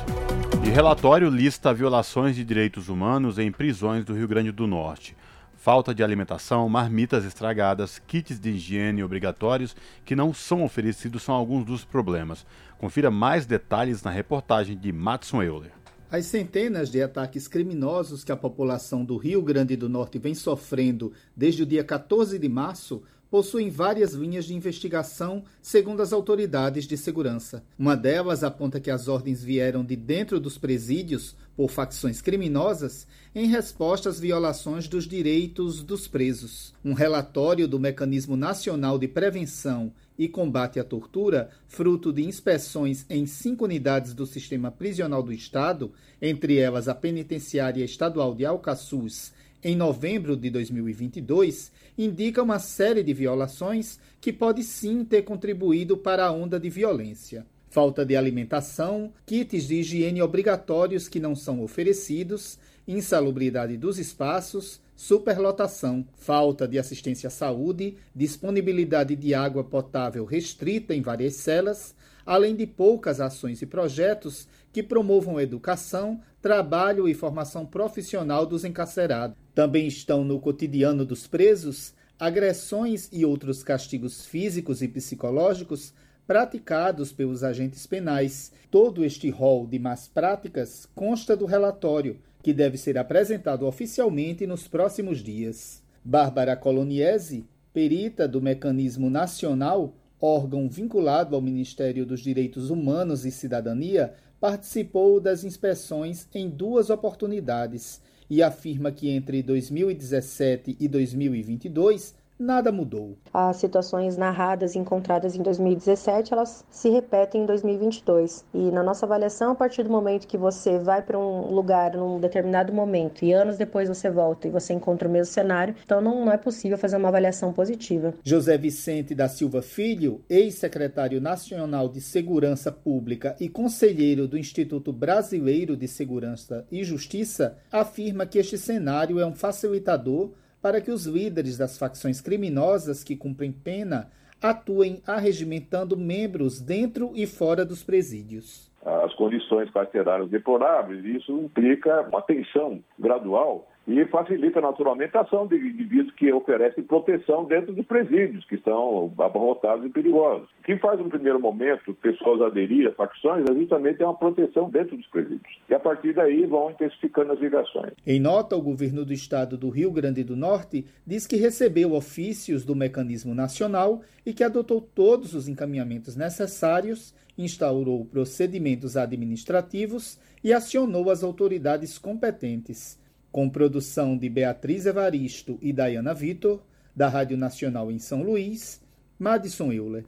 [0.65, 5.15] E relatório lista violações de direitos humanos em prisões do Rio Grande do Norte.
[5.56, 9.76] Falta de alimentação, marmitas estragadas, kits de higiene obrigatórios
[10.06, 12.45] que não são oferecidos são alguns dos problemas.
[12.77, 15.77] Confira mais detalhes na reportagem de Matson Euler.
[16.10, 21.12] As centenas de ataques criminosos que a população do Rio Grande do Norte vem sofrendo
[21.36, 26.96] desde o dia 14 de março possuem várias linhas de investigação, segundo as autoridades de
[26.96, 27.62] segurança.
[27.78, 33.06] Uma delas aponta que as ordens vieram de dentro dos presídios por facções criminosas
[33.36, 36.74] em resposta às violações dos direitos dos presos.
[36.86, 43.26] Um relatório do Mecanismo Nacional de Prevenção e Combate à Tortura, fruto de inspeções em
[43.26, 45.91] cinco unidades do sistema prisional do Estado,
[46.22, 49.34] entre elas a Penitenciária Estadual de Alcaçuz
[49.64, 56.26] em novembro de 2022, indica uma série de violações que pode sim ter contribuído para
[56.26, 57.45] a onda de violência.
[57.69, 62.57] Falta de alimentação, kits de higiene obrigatórios que não são oferecidos,
[62.88, 71.01] insalubridade dos espaços, superlotação, falta de assistência à saúde, disponibilidade de água potável restrita em
[71.01, 71.93] várias celas,
[72.26, 79.38] além de poucas ações e projetos que promovam educação, trabalho e formação profissional dos encarcerados.
[79.53, 85.93] Também estão no cotidiano dos presos agressões e outros castigos físicos e psicológicos
[86.26, 88.51] praticados pelos agentes penais.
[88.69, 94.69] Todo este rol de más práticas consta do relatório, que deve ser apresentado oficialmente nos
[94.69, 95.84] próximos dias.
[96.02, 104.14] Bárbara Coloniese, perita do Mecanismo Nacional, órgão vinculado ao Ministério dos Direitos Humanos e Cidadania,
[104.40, 113.18] participou das inspeções em duas oportunidades e afirma que entre 2017 e 2022 nada mudou.
[113.34, 118.45] As situações narradas e encontradas em 2017, elas se repetem em 2022.
[118.53, 122.19] E na nossa avaliação, a partir do momento que você vai para um lugar num
[122.19, 126.26] determinado momento e anos depois você volta e você encontra o mesmo cenário, então não,
[126.26, 128.14] não é possível fazer uma avaliação positiva.
[128.23, 135.76] José Vicente da Silva Filho, ex-secretário nacional de Segurança Pública e conselheiro do Instituto Brasileiro
[135.76, 140.31] de Segurança e Justiça, afirma que este cenário é um facilitador
[140.62, 144.10] para que os líderes das facções criminosas que cumprem pena
[144.42, 148.72] atuem arregimentando membros dentro e fora dos presídios.
[148.86, 155.55] as condições carcerárias deploráveis, isso implica uma tensão gradual e facilita naturalmente a ação de
[155.55, 160.49] indivíduos que oferecem proteção dentro dos presídios, que são abarrotados e perigosos.
[160.59, 164.97] O que faz, no primeiro momento, pessoas aderir a facções é justamente uma proteção dentro
[164.97, 165.57] dos presídios.
[165.69, 167.93] E a partir daí vão intensificando as ligações.
[168.05, 172.65] Em nota, o governo do estado do Rio Grande do Norte diz que recebeu ofícios
[172.65, 181.09] do mecanismo nacional e que adotou todos os encaminhamentos necessários, instaurou procedimentos administrativos e acionou
[181.09, 182.99] as autoridades competentes
[183.38, 186.59] com produção de Beatriz Evaristo e Dayana Vitor,
[186.95, 188.81] da Rádio Nacional em São Luís,
[189.19, 190.05] Madison Euler.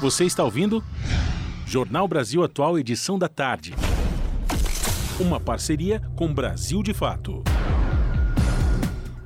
[0.00, 0.82] Você está ouvindo?
[1.64, 3.74] Jornal Brasil Atual, edição da tarde.
[5.20, 7.44] Uma parceria com Brasil de Fato.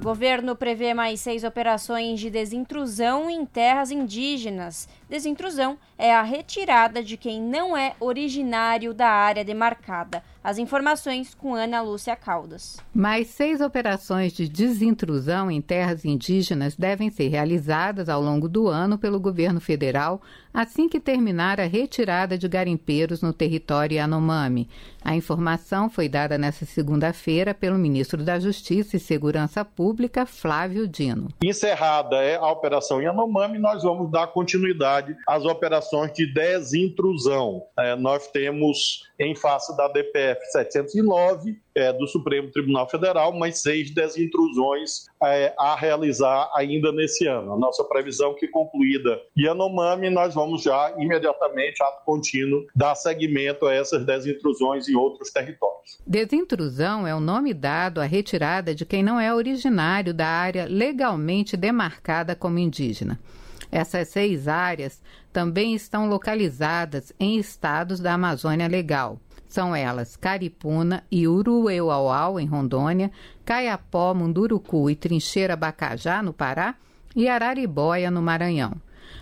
[0.02, 4.88] Governo prevê mais seis operações de desintrusão em terras indígenas.
[5.08, 10.22] Desintrusão é a retirada de quem não é originário da área demarcada.
[10.42, 12.76] As informações com Ana Lúcia Caldas.
[12.94, 18.98] Mais seis operações de desintrusão em terras indígenas devem ser realizadas ao longo do ano
[18.98, 20.20] pelo governo federal
[20.56, 24.66] assim que terminar a retirada de garimpeiros no território Yanomami.
[25.04, 31.28] A informação foi dada nesta segunda-feira pelo ministro da Justiça e Segurança Pública, Flávio Dino.
[31.44, 34.95] Encerrada é a operação Yanomami, nós vamos dar continuidade
[35.26, 37.62] às operações de desintrusão.
[37.78, 43.90] É, nós temos em face da DPF 709 é, do Supremo Tribunal Federal, mais seis
[43.90, 47.52] desintrusões é, a realizar ainda nesse ano.
[47.52, 53.74] A nossa previsão que concluída Yanomami, nós vamos já imediatamente, ato contínuo, dar seguimento a
[53.74, 56.00] essas desintrusões em outros territórios.
[56.06, 61.56] Desintrusão é o nome dado à retirada de quem não é originário da área legalmente
[61.56, 63.20] demarcada como indígena.
[63.70, 65.02] Essas seis áreas
[65.32, 69.18] também estão localizadas em estados da Amazônia Legal.
[69.48, 73.10] São elas Caripuna e Urueuauau, em Rondônia,
[73.44, 76.74] Caiapó, Munduruku e Trincheira Bacajá, no Pará,
[77.14, 78.74] e Araribóia, no Maranhão.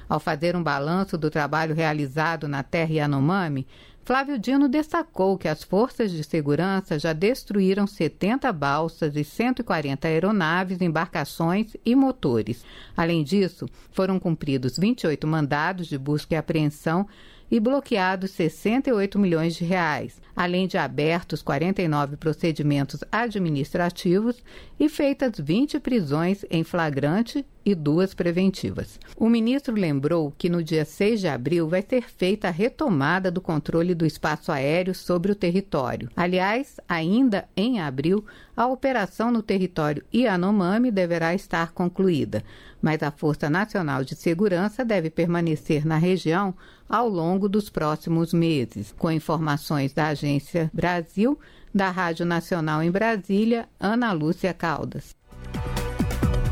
[0.09, 3.67] Ao fazer um balanço do trabalho realizado na terra Yanomami,
[4.05, 10.83] Flávio Dino destacou que as forças de segurança já destruíram 70 balsas e 140 aeronaves,
[10.83, 12.63] embarcações e motores.
[12.95, 17.09] Além disso, foram cumpridos 28 mandados de busca e apreensão
[17.51, 24.45] e bloqueados 68 milhões de reais, além de abertos 49 procedimentos administrativos
[24.79, 28.99] e feitas 20 prisões em flagrante e duas preventivas.
[29.17, 33.41] O ministro lembrou que no dia 6 de abril vai ser feita a retomada do
[33.41, 36.11] controle do espaço aéreo sobre o território.
[36.17, 38.25] Aliás, ainda em abril,
[38.57, 42.45] a operação no território Yanomami deverá estar concluída,
[42.81, 46.55] mas a Força Nacional de Segurança deve permanecer na região
[46.89, 48.95] ao longo dos próximos meses.
[48.99, 51.39] Com informações da Agência Brasil,
[51.75, 55.17] da Rádio Nacional em Brasília, Ana Lúcia Caldas.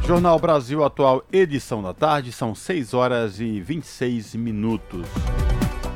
[0.04, 5.06] Jornal Brasil Atual, edição da tarde, são 6 horas e 26 minutos.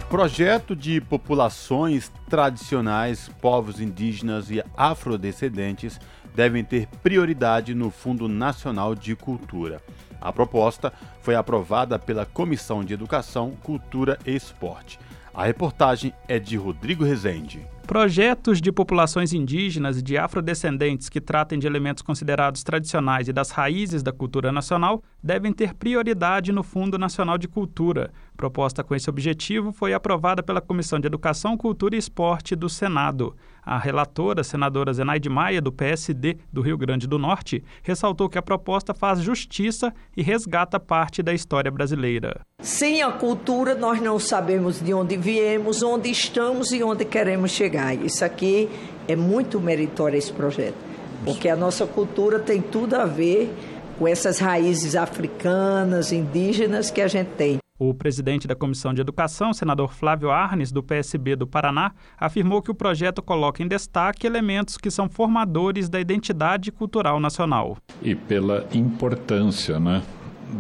[0.09, 6.01] Projeto de populações tradicionais, povos indígenas e afrodescendentes
[6.37, 9.83] devem ter prioridade no Fundo Nacional de Cultura.
[10.21, 15.01] A proposta foi aprovada pela Comissão de Educação, Cultura e Esporte.
[15.35, 17.67] A reportagem é de Rodrigo Rezende.
[17.87, 23.53] Projetos de populações indígenas e de afrodescendentes que tratem de elementos considerados tradicionais e das
[23.53, 28.13] raízes da cultura nacional devem ter prioridade no Fundo Nacional de Cultura.
[28.37, 33.37] Proposta com esse objetivo foi aprovada pela Comissão de Educação, Cultura e Esporte do Senado.
[33.67, 38.43] A relatora, senadora Zenaide Maia, do PSD do Rio Grande do Norte, ressaltou que a
[38.43, 42.43] proposta faz justiça e resgata parte da história brasileira.
[42.61, 47.93] Sem a cultura, nós não sabemos de onde viemos, onde estamos e onde queremos chegar.
[47.93, 48.69] Isso aqui
[49.09, 50.77] é muito meritório esse projeto,
[51.25, 53.53] porque a nossa cultura tem tudo a ver
[53.99, 57.59] com essas raízes africanas, indígenas que a gente tem.
[57.79, 62.71] O presidente da Comissão de Educação, senador Flávio Arnes, do PSB do Paraná, afirmou que
[62.71, 67.77] o projeto coloca em destaque elementos que são formadores da identidade cultural nacional.
[68.01, 70.03] E pela importância né,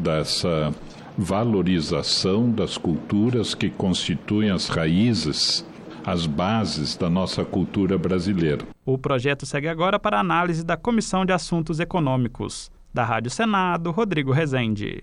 [0.02, 0.74] dessa
[1.16, 5.64] valorização das culturas que constituem as raízes
[6.06, 8.64] as bases da nossa cultura brasileira.
[8.84, 12.70] O projeto segue agora para análise da Comissão de Assuntos Econômicos.
[12.94, 15.02] Da Rádio Senado, Rodrigo Rezende.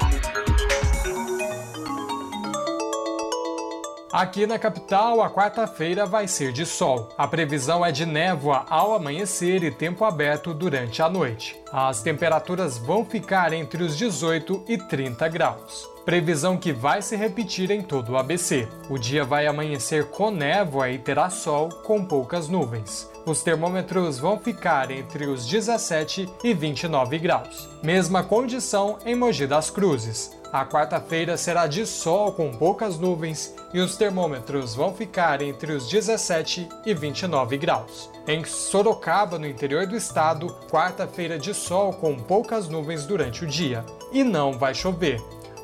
[4.11, 7.07] Aqui na capital, a quarta-feira vai ser de sol.
[7.17, 11.57] A previsão é de névoa ao amanhecer e tempo aberto durante a noite.
[11.71, 15.89] As temperaturas vão ficar entre os 18 e 30 graus.
[16.03, 18.67] Previsão que vai se repetir em todo o ABC.
[18.89, 23.09] O dia vai amanhecer com névoa e terá sol com poucas nuvens.
[23.25, 27.69] Os termômetros vão ficar entre os 17 e 29 graus.
[27.81, 30.40] Mesma condição em Mogi das Cruzes.
[30.51, 35.87] A quarta-feira será de sol com poucas nuvens e os termômetros vão ficar entre os
[35.87, 38.09] 17 e 29 graus.
[38.27, 43.85] Em Sorocaba, no interior do estado, quarta-feira de sol com poucas nuvens durante o dia.
[44.11, 45.21] E não vai chover.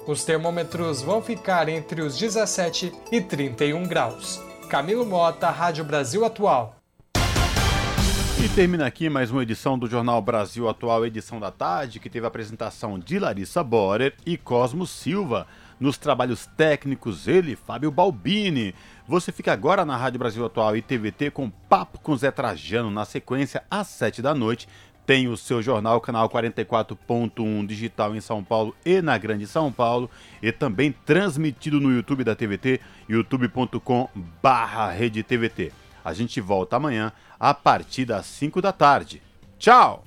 [0.07, 4.41] Os termômetros vão ficar entre os 17 e 31 graus.
[4.69, 6.76] Camilo Mota, Rádio Brasil Atual.
[8.39, 12.23] E termina aqui mais uma edição do Jornal Brasil Atual, edição da tarde, que teve
[12.23, 15.47] a apresentação de Larissa Borer e Cosmo Silva.
[15.79, 18.75] Nos trabalhos técnicos, ele, Fábio Balbini.
[19.07, 22.91] Você fica agora na Rádio Brasil Atual e TVT com Papo com Zé Trajano.
[22.91, 24.67] Na sequência, às 7 da noite,
[25.03, 30.11] tem o seu jornal, canal 44.1 digital em São Paulo e na Grande São Paulo.
[30.43, 35.86] E também transmitido no YouTube da TVT, youtube.com/rede TVT.
[36.07, 39.21] A gente volta amanhã a partir das 5 da tarde.
[39.59, 40.05] Tchau!